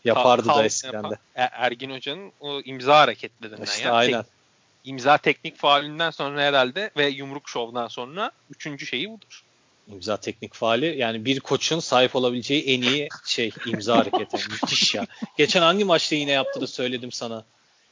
[0.05, 1.19] Yapardı Kal- da eskiden de.
[1.37, 3.93] E- Ergin Hoca'nın o imza hareketlerinden İşte ya.
[3.93, 4.23] aynen.
[4.23, 4.38] Tek-
[4.85, 9.45] imza teknik faalinden sonra herhalde ve yumruk şovundan sonra üçüncü şeyi budur.
[9.93, 14.37] İmza teknik faali yani bir koçun sahip olabileceği en iyi şey imza hareketi.
[14.51, 15.07] Müthiş ya.
[15.37, 17.45] Geçen hangi maçta yine yaptı da söyledim sana.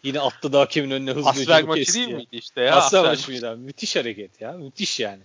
[0.02, 2.16] Yine attı da hakemin önüne hızlı Asvel hücumu maçı kesti değil ya.
[2.16, 2.76] miydi işte ya?
[2.76, 3.56] Aslan Asvel maçı mıydı?
[3.56, 4.52] Müthiş hareket ya.
[4.52, 5.22] Müthiş yani.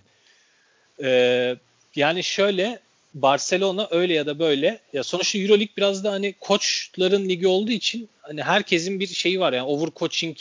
[1.02, 1.56] Ee,
[1.96, 2.80] yani şöyle
[3.14, 8.08] Barcelona öyle ya da böyle ya sonuçta EuroLeague biraz da hani koçların ligi olduğu için
[8.20, 10.36] hani herkesin bir şeyi var yani overcoaching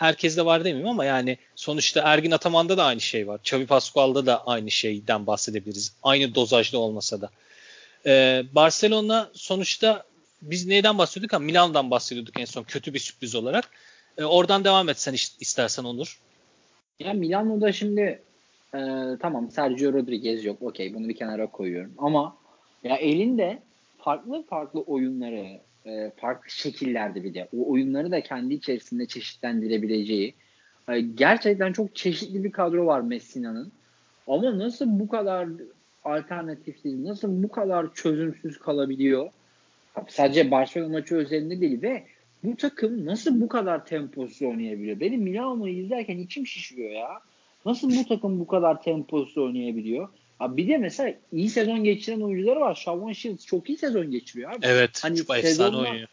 [0.00, 3.40] herkeste var demeyeyim ama yani sonuçta Ergin Ataman'da da aynı şey var.
[3.40, 5.92] Xavi Pascual'da da aynı şeyden bahsedebiliriz.
[6.02, 7.30] Aynı dozajda olmasa da.
[8.06, 10.04] Ee, Barcelona sonuçta
[10.42, 11.32] biz neyden bahsediyorduk?
[11.32, 13.70] Ha, Milan'dan bahsediyorduk en son kötü bir sürpriz olarak.
[14.18, 16.20] Ee, oradan devam etsen istersen Onur.
[17.00, 18.22] Ya Milano'da şimdi
[18.74, 18.80] e,
[19.20, 20.62] tamam Sergio Rodriguez yok.
[20.62, 21.92] Okey bunu bir kenara koyuyorum.
[21.98, 22.36] Ama
[22.84, 23.62] ya elinde
[23.98, 30.34] farklı farklı oyunları e, farklı şekillerde bir de o oyunları da kendi içerisinde çeşitlendirebileceği
[30.88, 33.72] e, gerçekten çok çeşitli bir kadro var Messina'nın.
[34.26, 35.48] Ama nasıl bu kadar
[36.04, 39.30] alternatifsiz, nasıl bu kadar çözümsüz kalabiliyor?
[40.08, 42.04] Sadece Barcelona maçı özelinde değil ve
[42.44, 45.00] bu takım nasıl bu kadar temposuz oynayabiliyor?
[45.00, 47.08] Benim Milano'yu izlerken içim şişiyor ya.
[47.66, 50.08] Nasıl bu takım bu kadar temposuz oynayabiliyor?
[50.40, 52.74] Abi bir de mesela iyi sezon geçiren oyuncuları var.
[52.74, 54.58] Shavon Shields çok iyi sezon geçiriyor abi.
[54.62, 55.00] Evet.
[55.02, 56.08] Hani çok efsane oynuyor.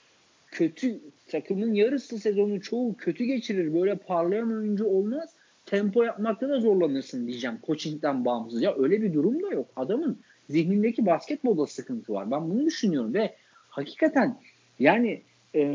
[0.52, 3.74] Kötü takımın yarısı sezonu çoğu kötü geçirir.
[3.74, 5.30] Böyle parlayan oyuncu olmaz.
[5.66, 7.60] Tempo yapmakta da zorlanırsın diyeceğim.
[7.68, 8.62] Coaching'den bağımsız.
[8.62, 9.70] Ya öyle bir durum da yok.
[9.76, 10.20] Adamın
[10.50, 12.32] zihnindeki basketbolda sıkıntı var.
[12.32, 13.36] Ben bunu düşünüyorum ve
[13.70, 14.40] hakikaten
[14.80, 15.22] yani
[15.56, 15.74] e,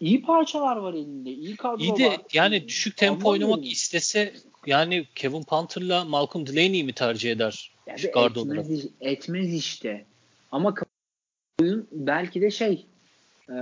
[0.00, 1.30] iyi parçalar var elinde.
[1.30, 2.20] iyi kadro İyi de var.
[2.32, 3.52] yani düşük tempo Anlamıyorum.
[3.52, 4.32] oynamak istese
[4.66, 7.72] yani Kevin Panther'la Malcolm Delaney'i mi tercih eder?
[7.86, 8.66] Yani etmez, olarak.
[9.00, 10.04] etmez işte.
[10.52, 10.74] Ama
[11.60, 12.86] oyun belki de şey
[13.48, 13.54] e,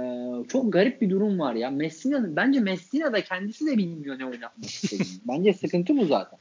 [0.48, 1.70] çok garip bir durum var ya.
[1.70, 5.06] Messina bence Messina da kendisi de bilmiyor ne oynatmak istediğini.
[5.28, 6.38] bence sıkıntı bu zaten.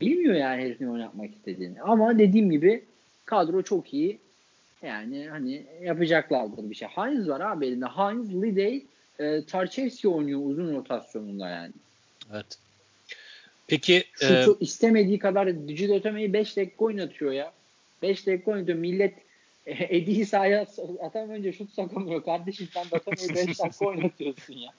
[0.00, 1.82] Bilmiyor yani herif ne oynatmak istediğini.
[1.82, 2.84] Ama dediğim gibi
[3.24, 4.18] kadro çok iyi.
[4.82, 6.88] Yani hani yapacaklardır bir şey.
[6.88, 7.86] Heinz var abi elinde.
[7.86, 8.84] Heinz, Lidey,
[9.18, 11.72] e, Tarchevski oynuyor uzun rotasyonunda yani.
[12.32, 12.58] Evet.
[13.66, 17.52] Peki e, Şutu istemediği kadar Cid Otome'yi 5 dakika oynatıyor ya.
[18.02, 18.78] 5 dakika oynatıyor.
[18.78, 19.14] Millet
[19.66, 20.66] e, Edi'yi sahaya
[21.02, 22.24] atamayınca şut sokamıyor.
[22.24, 24.70] Kardeşim sen de Otome'yi 5 dakika oynatıyorsun ya.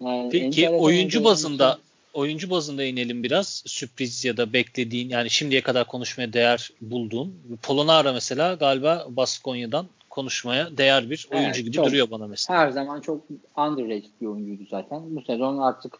[0.00, 1.78] Yani Peki oyuncu bazında
[2.16, 3.62] oyuncu bazında inelim biraz.
[3.66, 7.58] Sürpriz ya da beklediğin yani şimdiye kadar konuşmaya değer bulduğun.
[7.62, 11.86] Polonara mesela galiba Baskonya'dan konuşmaya değer bir oyuncu Evet, gibi çok.
[11.86, 12.58] duruyor bana mesela.
[12.58, 13.24] Her zaman çok
[13.56, 15.16] underrated bir oyuncuydu zaten.
[15.16, 15.94] Bu sezon artık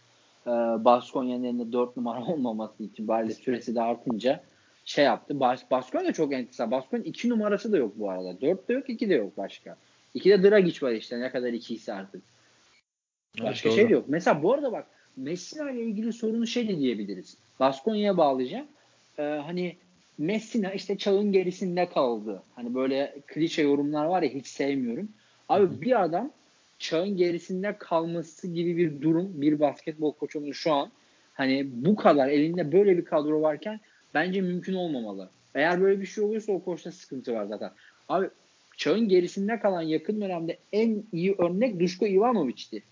[0.46, 0.50] e,
[0.84, 4.40] Baskonya'nın elinde 4 numara olmaması itibariyle süresi de artınca
[4.84, 5.40] şey yaptı.
[5.40, 6.70] Bas, Baskonya çok enteresan.
[6.70, 8.40] Baskonya 2 numarası da yok bu arada.
[8.40, 9.76] 4 de yok 2 de yok başka.
[10.14, 12.22] 2'de Dragic var işte ne kadar 2 ise artık.
[13.38, 13.76] Evet, Başka doğru.
[13.76, 14.04] şey yok.
[14.08, 14.86] Mesela bu arada bak
[15.16, 17.36] Messina ile ilgili sorunu şey de diyebiliriz.
[17.60, 18.66] Baskonya'ya bağlayacağım.
[19.18, 19.76] Ee, hani
[20.18, 22.42] Messina işte çağın gerisinde kaldı.
[22.54, 25.08] Hani böyle klişe yorumlar var ya hiç sevmiyorum.
[25.48, 26.30] Abi bir adam
[26.78, 30.90] çağın gerisinde kalması gibi bir durum bir basketbol koçunun şu an
[31.34, 33.80] hani bu kadar elinde böyle bir kadro varken
[34.14, 35.30] bence mümkün olmamalı.
[35.54, 37.70] Eğer böyle bir şey olursa o koçta sıkıntı var zaten.
[38.08, 38.28] Abi
[38.76, 42.82] çağın gerisinde kalan yakın dönemde en iyi örnek Duško Ivanovic'ti.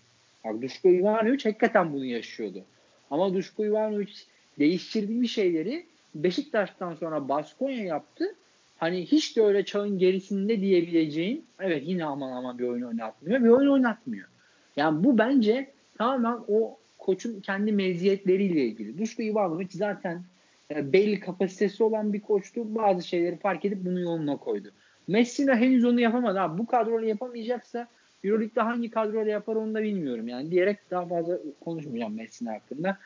[0.45, 2.65] Bak Duško Ivanovic hakikaten bunu yaşıyordu.
[3.11, 4.13] Ama Duško Ivanovic
[4.59, 8.35] değiştirdiği şeyleri Beşiktaş'tan sonra Baskonya yaptı.
[8.79, 13.45] Hani hiç de öyle çağın gerisinde diyebileceğin evet yine aman aman bir oyun oynatmıyor.
[13.45, 14.29] Bir oyun oynatmıyor.
[14.77, 18.99] Yani bu bence tamamen o koçun kendi meziyetleriyle ilgili.
[18.99, 20.23] Duško Ivanovic zaten
[20.71, 22.75] e, belli kapasitesi olan bir koçtu.
[22.75, 24.71] Bazı şeyleri fark edip bunu yoluna koydu.
[25.09, 26.41] Messina henüz onu yapamadı.
[26.41, 27.89] Abi, bu kadroyla yapamayacaksa
[28.25, 30.29] Euroleague'de hangi kadroyla yapar onu da bilmiyorum.
[30.29, 32.99] Yani diyerek daha fazla konuşmayacağım Messina hakkında.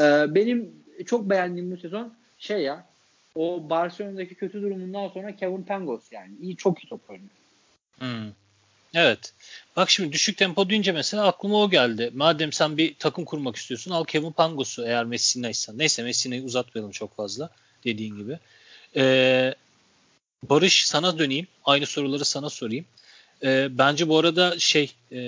[0.00, 0.72] Ee, benim
[1.06, 2.86] çok beğendiğim bu sezon şey ya
[3.34, 6.32] o Barcelona'daki kötü durumundan sonra Kevin Pangos yani.
[6.42, 7.30] iyi çok iyi top oynuyor.
[7.98, 8.32] Hmm.
[8.94, 9.32] Evet.
[9.76, 12.10] Bak şimdi düşük tempo deyince mesela aklıma o geldi.
[12.14, 15.78] Madem sen bir takım kurmak istiyorsun al Kevin Pangos'u eğer Messina'ysan.
[15.78, 17.50] Neyse Messina'yı uzatmayalım çok fazla
[17.84, 18.38] dediğin gibi.
[18.96, 19.54] Ee,
[20.42, 21.46] Barış sana döneyim.
[21.64, 22.84] Aynı soruları sana sorayım.
[23.44, 25.18] Ee, bence bu arada şey e,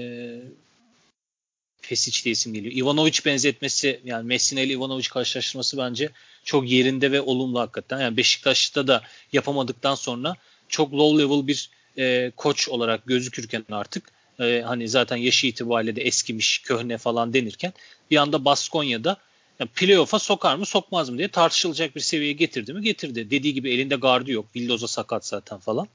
[1.82, 2.74] Pesic diye isim geliyor.
[2.74, 6.11] Ivanovic benzetmesi yani Messina ile Ivanovic karşılaştırması bence
[6.44, 8.00] çok yerinde ve olumlu hakikaten.
[8.00, 9.02] Yani Beşiktaş'ta da
[9.32, 10.36] yapamadıktan sonra
[10.68, 16.02] çok low level bir e, koç olarak gözükürken artık e, hani zaten yaşı itibariyle de
[16.02, 17.72] eskimiş, köhne falan denirken
[18.11, 19.16] bir anda Baskonya'da
[19.61, 22.82] yani playoff'a sokar mı sokmaz mı diye tartışılacak bir seviyeye getirdi mi?
[22.82, 23.30] Getirdi.
[23.30, 24.46] Dediği gibi elinde gardı yok.
[24.56, 25.88] Vildoza sakat zaten falan.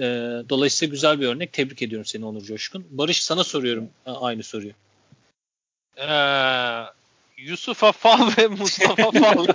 [0.00, 0.04] E,
[0.48, 1.52] dolayısıyla güzel bir örnek.
[1.52, 2.86] Tebrik ediyorum seni Onur Coşkun.
[2.90, 4.72] Barış sana soruyorum e, aynı soruyu.
[5.96, 6.84] Ee,
[7.36, 9.46] Yusuf Afal ve Mustafa Fal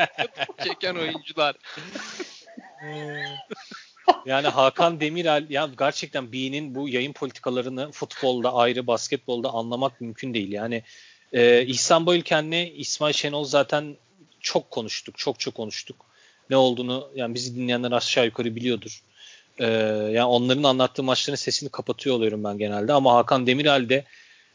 [0.64, 1.56] çeken oyuncular.
[4.26, 10.52] Yani Hakan Demirel ya gerçekten B'nin bu yayın politikalarını futbolda ayrı basketbolda anlamak mümkün değil.
[10.52, 10.82] Yani
[11.32, 13.96] e, İhsan Bayülken'le İsmail Şenol zaten
[14.40, 15.18] çok konuştuk.
[15.18, 16.06] Çok çok konuştuk.
[16.50, 19.02] Ne olduğunu yani bizi dinleyenler aşağı yukarı biliyordur.
[19.58, 19.66] E,
[20.12, 24.04] yani onların anlattığı maçların sesini kapatıyor oluyorum ben genelde ama Hakan Demirel de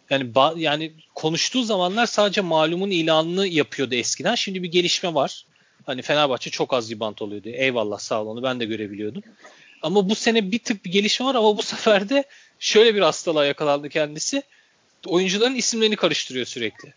[0.10, 4.36] yani yani konuştuğu zamanlar sadece malumun ilanını yapıyordu eskiden.
[4.36, 5.46] Şimdi bir gelişme var.
[5.86, 7.50] Hani Fenerbahçe çok az ribant oluyordu.
[7.50, 9.24] Eyvallah sağ ol onu ben de görebiliyordum.
[9.82, 12.24] Ama bu sene bir tık bir gelişme var ama bu sefer de
[12.60, 14.44] şöyle bir hastalığa yakalandı kendisi.
[15.06, 16.94] Oyuncuların isimlerini karıştırıyor sürekli.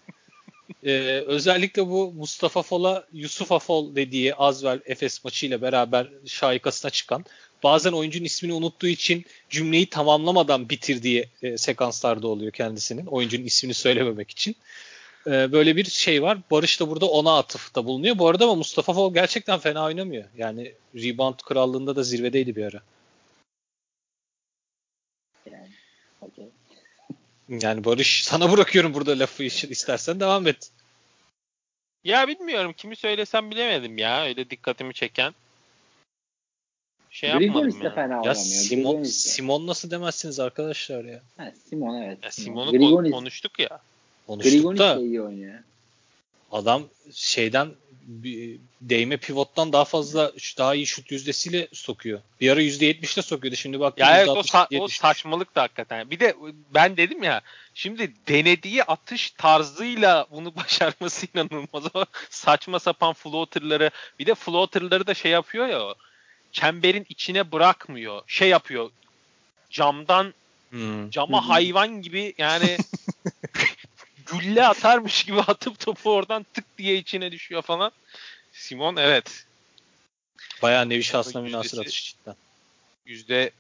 [0.85, 7.25] Ee, özellikle bu Mustafa Fol'a Yusuf Afol dediği Azvel Efes maçıyla beraber şaikasına çıkan
[7.63, 13.07] bazen oyuncunun ismini unuttuğu için cümleyi tamamlamadan bitirdiği e, sekanslarda oluyor kendisinin.
[13.07, 14.57] Oyuncunun ismini söylememek için.
[15.27, 16.39] E, böyle bir şey var.
[16.51, 18.19] Barış da burada ona atıfta bulunuyor.
[18.19, 20.25] Bu arada ama Mustafa Fol gerçekten fena oynamıyor.
[20.37, 22.83] Yani rebound krallığında da zirvedeydi bir ara.
[25.51, 25.69] Yani.
[27.49, 29.71] Yani Barış sana bırakıyorum burada lafı için.
[29.71, 30.71] İstersen devam et.
[32.05, 35.35] Ya bilmiyorum kimi söylesem bilemedim ya öyle dikkatimi çeken.
[37.23, 37.95] Şey Grigonis yapmadım de ya.
[37.95, 38.35] fena Ya.
[38.35, 39.31] Simon, Grigonis de.
[39.31, 41.21] Simon nasıl demezsiniz arkadaşlar ya.
[41.37, 42.19] Ha, Simon evet.
[42.23, 42.47] ya Simon.
[42.47, 43.79] Simon'u ko- Grigonis, konuştuk ya.
[44.27, 45.59] Konuştuk Grigonis da de iyi oynuyor.
[46.53, 46.83] adam
[47.15, 47.69] şeyden
[48.81, 52.21] değme pivottan daha fazla daha iyi şut yüzdesiyle sokuyor.
[52.41, 53.57] Bir ara %70'le sokuyordu.
[53.57, 56.11] Şimdi bak Ya evet o, %60 sa- o saçmalık da hakikaten.
[56.11, 56.35] Bir de
[56.75, 57.41] ben dedim ya
[57.75, 61.85] şimdi denediği atış tarzıyla bunu başarması inanılmaz.
[61.95, 65.95] O saçma sapan floaterları bir de floaterları da şey yapıyor ya o,
[66.53, 68.23] çemberin içine bırakmıyor.
[68.27, 68.91] Şey yapıyor
[69.71, 70.35] camdan
[70.71, 71.11] Hmm.
[71.11, 71.47] cama hı.
[71.47, 72.77] hayvan gibi yani
[74.27, 77.93] gülle atarmış gibi atıp topu oradan tık diye içine düşüyor falan.
[78.53, 79.45] Simon evet
[80.63, 82.37] Bayağı nevi şahsına münasır atış cidden.
[83.07, 83.51] yüzde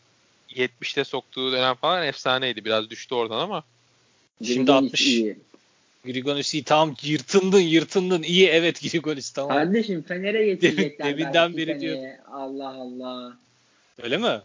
[0.50, 2.64] 70'te soktuğu dönem falan efsaneydi.
[2.64, 3.64] Biraz düştü oradan ama.
[4.38, 5.06] Şimdi Grigonis 60.
[5.06, 5.36] iyi.
[6.04, 9.56] Grigonis iyi tamam yırtındın yırtındın iyi evet Grigonis tamam.
[9.56, 12.20] Kardeşim Fener'e getirecekler Deminden beri seneye.
[12.32, 13.38] Allah Allah.
[14.02, 14.40] Öyle mi?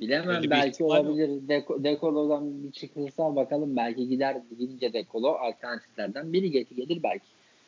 [0.00, 1.48] Bilemem Öyle belki olabilir.
[1.48, 7.24] Deko, Dekolo'dan bir çıkılsa bakalım belki gider gidince Dekolo alternatiflerden biri gelir, gelir belki.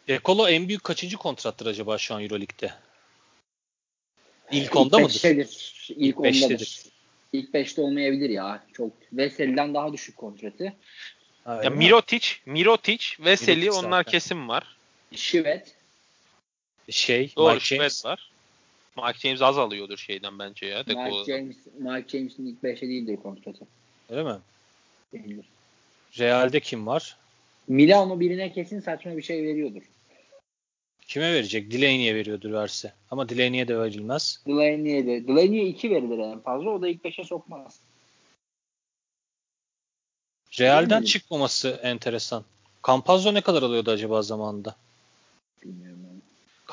[0.08, 2.72] Dekolo en büyük kaçıncı kontrattır acaba şu an Euroleague'de?
[4.52, 5.08] İlk onda mıdır?
[5.14, 5.74] beştedir.
[5.88, 6.32] İlk, İlk ondadır.
[6.32, 6.82] beştedir.
[7.32, 8.64] İlk beşte olmayabilir ya.
[8.72, 10.72] Çok Veseli'den daha düşük kontratı.
[11.46, 11.76] Öyle Ya mi?
[11.76, 14.10] Mirotic, Mirotic, Veseli Mirotic onlar zaten.
[14.10, 14.76] kesin var.
[15.14, 15.74] Şivet.
[16.90, 18.04] şey Doğru Mike Şved James.
[18.04, 18.30] var.
[18.96, 20.84] Mike James az alıyordur şeyden bence ya.
[20.86, 21.24] Mike.
[21.32, 23.66] James, Mike James'in ilk beşte değildir kontratı.
[24.10, 24.38] Öyle mi?
[25.12, 25.44] Değildir.
[26.18, 27.16] Real'de kim var?
[27.68, 29.82] Milano birine kesin saçma bir şey veriyordur.
[31.08, 31.72] Kime verecek?
[31.72, 32.92] Delaney'e veriyordur verse.
[33.10, 34.40] Ama Delaney'e de verilmez.
[34.46, 35.28] Delaney'e de.
[35.28, 36.70] Delaney'e 2 verilir en fazla.
[36.70, 37.80] O da ilk 5'e sokmaz.
[40.58, 42.44] Real'den çıkmaması enteresan.
[42.86, 44.76] Campazzo ne kadar alıyordu acaba zamanında?
[45.64, 46.00] Bilmiyorum.
[46.12, 46.20] onu.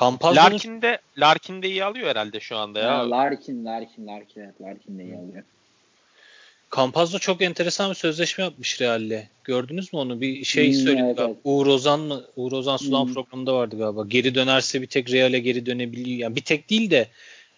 [0.00, 2.84] Campazzo'nun Larkin de, Larkin de iyi alıyor herhalde şu anda ya.
[2.84, 4.40] Ya, Larkin, Larkin, Larkin.
[4.40, 5.42] Evet, Larkin de iyi alıyor.
[6.76, 9.22] Campazzo çok enteresan bir sözleşme yapmış Real'le.
[9.44, 10.20] Gördünüz mü onu?
[10.20, 11.36] Bir şey Hmm, söyledi evet, evet.
[11.44, 12.24] Uğur Ozan mı?
[12.36, 13.14] Uğur Ozan Sulan Hmm.
[13.14, 14.04] programında vardı galiba.
[14.08, 16.18] Geri dönerse bir tek Real'e geri dönebiliyor.
[16.18, 17.08] Yani bir tek değil de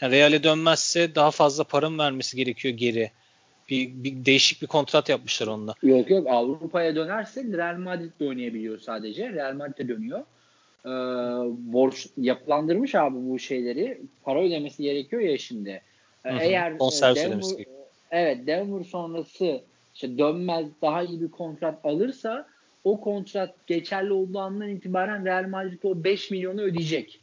[0.01, 3.11] yani Real'e dönmezse daha fazla para mı vermesi gerekiyor geri?
[3.71, 5.75] Bir, bir değişik bir kontrat yapmışlar onunla.
[5.83, 9.33] Yok yok Avrupa'ya dönerse Real Madrid'de oynayabiliyor sadece.
[9.33, 10.21] Real Madrid'de dönüyor.
[10.85, 10.89] Ee,
[11.73, 14.01] borç yapılandırmış abi bu şeyleri.
[14.23, 15.83] Para ödemesi gerekiyor ya şimdi.
[16.25, 16.39] Ee, Hı hı.
[16.41, 17.65] Eğer Bonservis e, Denver,
[18.11, 19.61] evet Denver sonrası
[19.95, 22.47] işte dönmez daha iyi bir kontrat alırsa
[22.85, 27.21] o kontrat geçerli olduğu andan itibaren Real Madrid o 5 milyonu ödeyecek.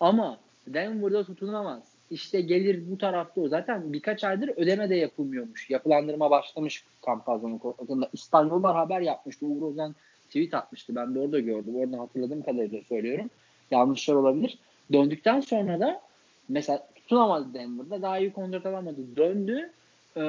[0.00, 1.91] Ama Denver'da tutunamaz.
[2.12, 3.48] İşte gelir bu tarafta o.
[3.48, 5.70] Zaten birkaç aydır ödeme de yapılmıyormuş.
[5.70, 8.08] Yapılandırma başlamış Campazzo'nun kontratında.
[8.12, 9.46] İspanyollar haber yapmıştı.
[9.46, 9.94] Uğur Ozan
[10.26, 10.96] tweet atmıştı.
[10.96, 11.76] Ben de orada gördüm.
[11.76, 13.30] Oradan hatırladığım kadarıyla söylüyorum.
[13.70, 14.58] Yanlışlar olabilir.
[14.92, 16.00] Döndükten sonra da
[16.48, 18.02] mesela tutunamadı Denver'da.
[18.02, 19.16] Daha iyi kontrat alamadı.
[19.16, 19.70] Döndü.
[20.16, 20.20] Ee,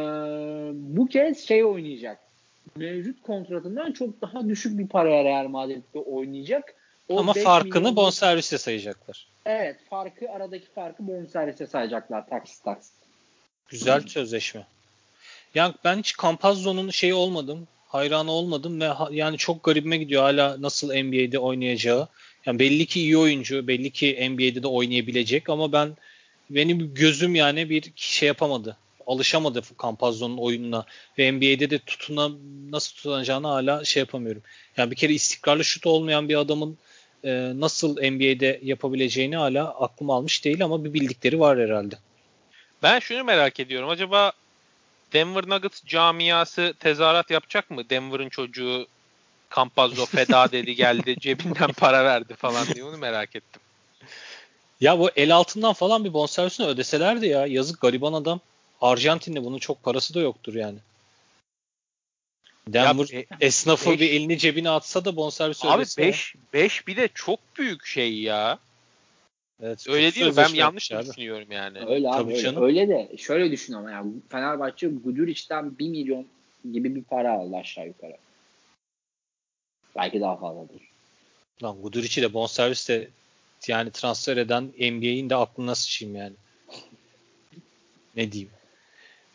[0.73, 2.19] bu kez şey oynayacak.
[2.75, 6.75] Mevcut kontratından çok daha düşük bir paraya Real Madrid'de oynayacak.
[7.09, 9.27] Ama 5 farkını milyon- bonservisle sayacaklar.
[9.45, 12.93] Evet farkı aradaki farkı bonservise sayacaklar taksit taksit.
[13.69, 14.67] Güzel sözleşme.
[15.55, 17.67] Yani ben hiç Campazzo'nun şeyi olmadım.
[17.87, 22.07] Hayranı olmadım ve ha- yani çok garibime gidiyor hala nasıl NBA'de oynayacağı.
[22.45, 25.97] Yani belli ki iyi oyuncu, belli ki NBA'de de oynayabilecek ama ben
[26.49, 28.77] benim gözüm yani bir şey yapamadı.
[29.07, 30.85] Alışamadı Campazzo'nun oyununa
[31.17, 32.29] ve NBA'de de tutuna
[32.69, 34.41] nasıl tutunacağını hala şey yapamıyorum.
[34.77, 36.77] Yani bir kere istikrarlı şut olmayan bir adamın
[37.23, 41.95] e, nasıl NBA'de yapabileceğini hala aklım almış değil ama bir bildikleri var herhalde.
[42.83, 43.89] Ben şunu merak ediyorum.
[43.89, 44.31] Acaba
[45.13, 47.89] Denver Nuggets camiası tezahürat yapacak mı?
[47.89, 48.87] Denver'ın çocuğu
[49.55, 53.61] Campazzo feda dedi geldi cebinden para verdi falan diye onu merak ettim.
[54.81, 57.45] Ya bu el altından falan bir bonservisini ödeselerdi ya.
[57.45, 58.39] Yazık gariban adam.
[58.81, 60.79] Arjantin'de bunun çok parası da yoktur yani.
[62.67, 66.01] Denver Ya, esnafı beş- bir elini cebine atsa da bonservisi Abi ödese.
[66.01, 68.59] 5 5 bir de çok büyük şey ya.
[69.61, 70.37] Evet, Öyle değil mi?
[70.37, 71.79] Ben yanlış mı düşünüyorum yani?
[71.79, 72.41] Öyle abi Tabii öyle.
[72.43, 72.63] canım.
[72.63, 76.27] öyle de şöyle düşün ama yani Fenerbahçe Guduric'den 1 milyon
[76.73, 78.17] gibi bir para aldı aşağı yukarı.
[79.95, 80.81] Belki daha fazladır.
[81.63, 83.09] Lan Guduric'i de bonservis de
[83.67, 86.33] yani transfer eden NBA'in de aklına sıçayım yani.
[88.15, 88.51] Ne diyeyim.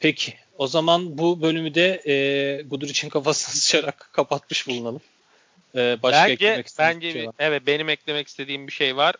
[0.00, 5.00] Peki o zaman bu bölümü de e, Guduric'in kafasına sıçarak kapatmış bulunalım.
[5.74, 7.34] E, başka bence eklemek bence bir şey var.
[7.38, 9.14] evet benim eklemek istediğim bir şey var.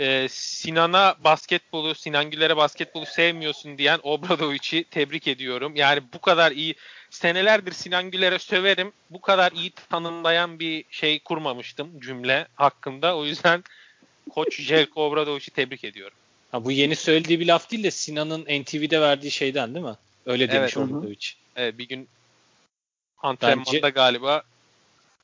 [0.00, 5.76] Ee, Sinan'a basketbolu, Sinan Güler'e basketbolu sevmiyorsun diyen Obradovic'i tebrik ediyorum.
[5.76, 6.74] Yani bu kadar iyi
[7.10, 8.92] senelerdir Sinan Güler'e söverim.
[9.10, 13.16] Bu kadar iyi tanımlayan bir şey kurmamıştım cümle hakkında.
[13.16, 13.64] O yüzden
[14.30, 16.16] Koç Jelko Obradovic'i tebrik ediyorum.
[16.52, 19.96] Ha, bu yeni söylediği bir laf değil de Sinan'ın NTV'de verdiği şeyden değil mi?
[20.30, 20.88] Öyle demiş Evet.
[20.88, 20.96] Hı.
[20.96, 21.26] Obradovic.
[21.56, 22.08] Evet, bir gün
[23.22, 24.42] antrenmanda Bence- galiba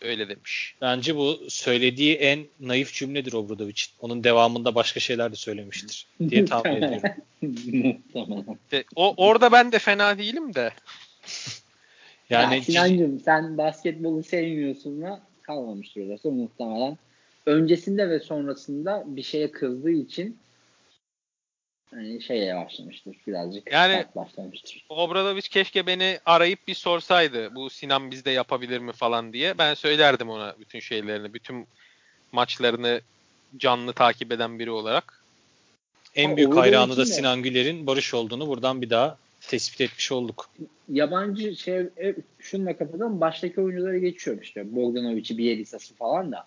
[0.01, 0.75] öyle demiş.
[0.81, 3.91] Bence bu söylediği en naif cümledir Obradovic'in.
[4.01, 7.11] Onun devamında başka şeyler de söylemiştir diye tahmin ediyorum.
[7.43, 8.59] Muhtemelen.
[8.73, 10.73] De, o orada ben de fena değilim de.
[12.31, 16.99] Yani ya Sinancığım sen basketbolu sevmiyorsun da kalmamıştır orası muhtemelen.
[17.47, 20.39] Öncesinde ve sonrasında bir şeye kızdığı için
[21.91, 23.72] hani şeye başlamıştır birazcık.
[23.72, 24.84] Yani- başlamıştır.
[24.89, 29.59] Obradovic keşke beni arayıp bir sorsaydı bu Sinan bizde yapabilir mi falan diye.
[29.59, 31.66] Ben söylerdim ona bütün şeylerini, bütün
[32.32, 33.01] maçlarını
[33.57, 35.22] canlı takip eden biri olarak.
[36.14, 40.51] en Ha, büyük hayranı da Sinan Güler'in Barış olduğunu buradan bir daha tespit etmiş olduk.
[40.89, 43.20] Yabancı şey e, şununla kapatalım.
[43.20, 44.76] Baştaki oyunculara geçiyorum işte.
[44.76, 46.47] Bogdanovic'i, Bielisa'sı falan da.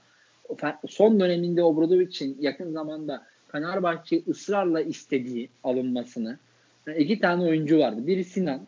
[0.90, 6.40] Son döneminde Obradovic'in yakın zamanda Fenerbahçe ısrarla istediği alınmasını
[6.88, 8.08] yani iki tane oyuncu vardı.
[8.08, 8.68] Biri Sinan.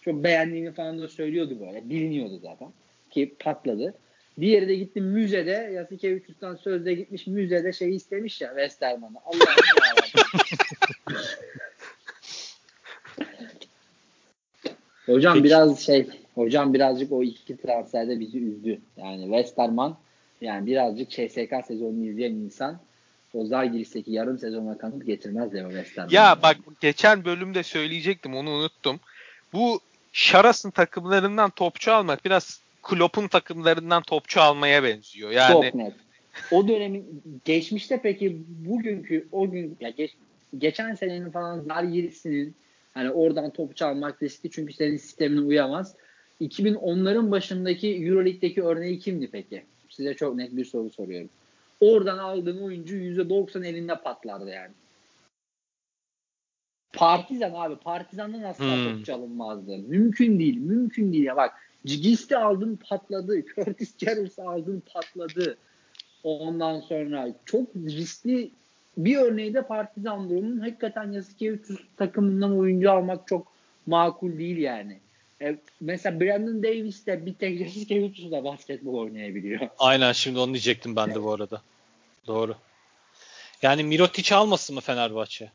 [0.00, 1.88] Çok beğendiğini falan da söylüyordu böyle.
[1.90, 2.68] Biliniyordu zaten.
[3.10, 3.94] Ki patladı.
[4.40, 5.70] Diğeri de gitti müzede.
[5.74, 9.18] Yasikevicius'tan sözde gitmiş müzede şey istemiş ya Westerman'ı.
[9.24, 9.46] Allah'ım.
[15.06, 15.44] Hocam Peki.
[15.44, 18.80] biraz şey, hocam birazcık o iki transferde bizi üzdü.
[18.96, 19.98] Yani Westerman
[20.40, 22.80] yani birazcık CSK sezonunu izleyen insan
[23.34, 26.10] o Zalgiris'teki yarım sezona kanıt getirmez Leo Westerman.
[26.10, 29.00] Ya bak geçen bölümde söyleyecektim onu unuttum.
[29.52, 29.80] Bu
[30.12, 35.30] Şaras'ın takımlarından topçu almak biraz Klopp'un takımlarından topçu almaya benziyor.
[35.30, 35.92] Yani Çok net.
[36.50, 40.10] O dönemin geçmişte peki bugünkü o gün ya geç,
[40.58, 42.54] geçen senenin falan Zalgiris'inin
[42.94, 45.94] hani oradan topçu almak riskli çünkü senin sistemine uyamaz.
[46.40, 49.62] 2010'ların başındaki Euroleague'deki örneği kimdi peki?
[49.88, 51.28] Size çok net bir soru soruyorum.
[51.82, 54.70] Oradan aldığın oyuncu %90 elinde patlardı yani.
[56.92, 57.76] Partizan abi.
[57.76, 58.84] Partizan'dan asla Hmm.
[58.84, 59.78] topçu alınmazdı.
[59.78, 60.56] Mümkün değil.
[60.56, 61.24] Mümkün değil.
[61.24, 61.52] Ya bak
[61.86, 63.44] Cigis'te aldın patladı.
[63.56, 65.56] Curtis Jarrett'ı aldın patladı.
[66.24, 68.50] Ondan sonra çok riskli
[68.96, 73.52] bir örneği de Partizan durumunun hakikaten Yasikevicius takımından oyuncu almak çok
[73.86, 74.98] makul değil yani.
[75.42, 79.60] E, mesela Brandon Davis de bir tek Yasikevicius'la basketbol oynayabiliyor.
[79.78, 81.62] Aynen şimdi onu diyecektim ben de bu arada.
[82.26, 82.56] Doğru.
[83.62, 85.50] Yani Mirotic almasın mı Fenerbahçe?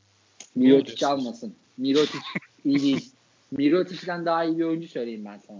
[0.55, 1.55] Mirotic almasın.
[1.77, 2.19] Mirotic
[2.65, 3.11] iyi değil.
[3.51, 5.57] Mirotic'den daha iyi bir oyuncu söyleyeyim ben sana.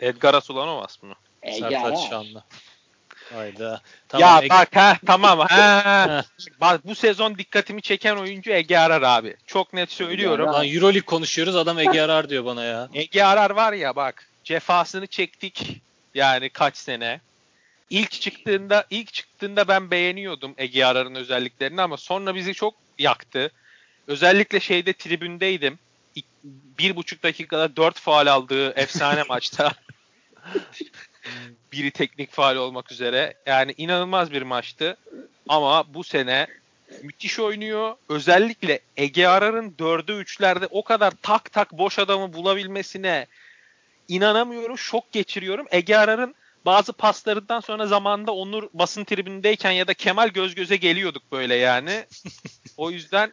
[0.00, 1.14] Edgar Asulanovas mı?
[1.44, 2.08] Sertaç.
[2.10, 2.44] Şanlı.
[3.32, 3.64] Hayda.
[3.64, 6.24] ya Tamam, Ege- bak ha tamam ha.
[6.60, 9.36] Bak bu sezon dikkatimi çeken oyuncu Ege Arar abi.
[9.46, 10.46] Çok net söylüyorum.
[10.46, 12.88] Lan Euroleague konuşuyoruz adam Ege Arar diyor bana ya.
[12.94, 15.82] Ege Arar var ya bak cefasını çektik
[16.14, 17.20] yani kaç sene.
[17.90, 23.50] İlk çıktığında ilk çıktığında ben beğeniyordum Ege Arar'ın özelliklerini ama sonra bizi çok yaktı.
[24.06, 25.78] Özellikle şeyde tribündeydim.
[26.16, 26.22] İ-
[26.78, 29.72] Bir buçuk dakikada dört faal aldığı efsane maçta.
[31.72, 33.34] Biri teknik faal olmak üzere.
[33.46, 34.96] Yani inanılmaz bir maçtı.
[35.48, 36.46] Ama bu sene
[37.02, 37.96] müthiş oynuyor.
[38.08, 43.26] Özellikle Ege Arar'ın 4'e 3'lerde o kadar tak tak boş adamı bulabilmesine
[44.08, 44.78] inanamıyorum.
[44.78, 45.66] Şok geçiriyorum.
[45.70, 46.34] Ege Arar'ın
[46.66, 52.06] bazı paslarından sonra zamanında Onur basın tribündeyken ya da Kemal göz göze geliyorduk böyle yani.
[52.76, 53.32] o yüzden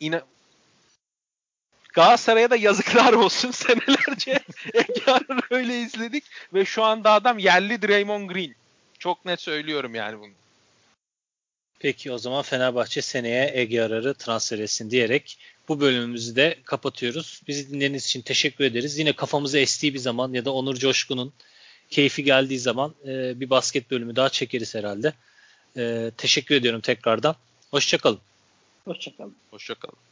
[0.00, 0.22] ina
[1.92, 4.40] Galatasaray'a da yazıklar olsun senelerce
[4.74, 8.54] Ege Arar'ı öyle izledik ve şu anda adam yerli Draymond Green.
[8.98, 10.32] Çok net söylüyorum yani bunu.
[11.78, 15.38] Peki o zaman Fenerbahçe seneye Ege Arar'ı transfer etsin diyerek
[15.68, 17.42] bu bölümümüzü de kapatıyoruz.
[17.48, 18.98] Bizi dinlediğiniz için teşekkür ederiz.
[18.98, 21.32] Yine kafamızı estiği bir zaman ya da Onur Coşkun'un
[21.90, 25.12] keyfi geldiği zaman e, bir basket bölümü daha çekeriz herhalde.
[25.76, 27.36] E, teşekkür ediyorum tekrardan.
[27.70, 28.18] Hoşçakalın.
[28.84, 29.34] Hoşçakalın.
[29.50, 30.07] Hoşçakalın.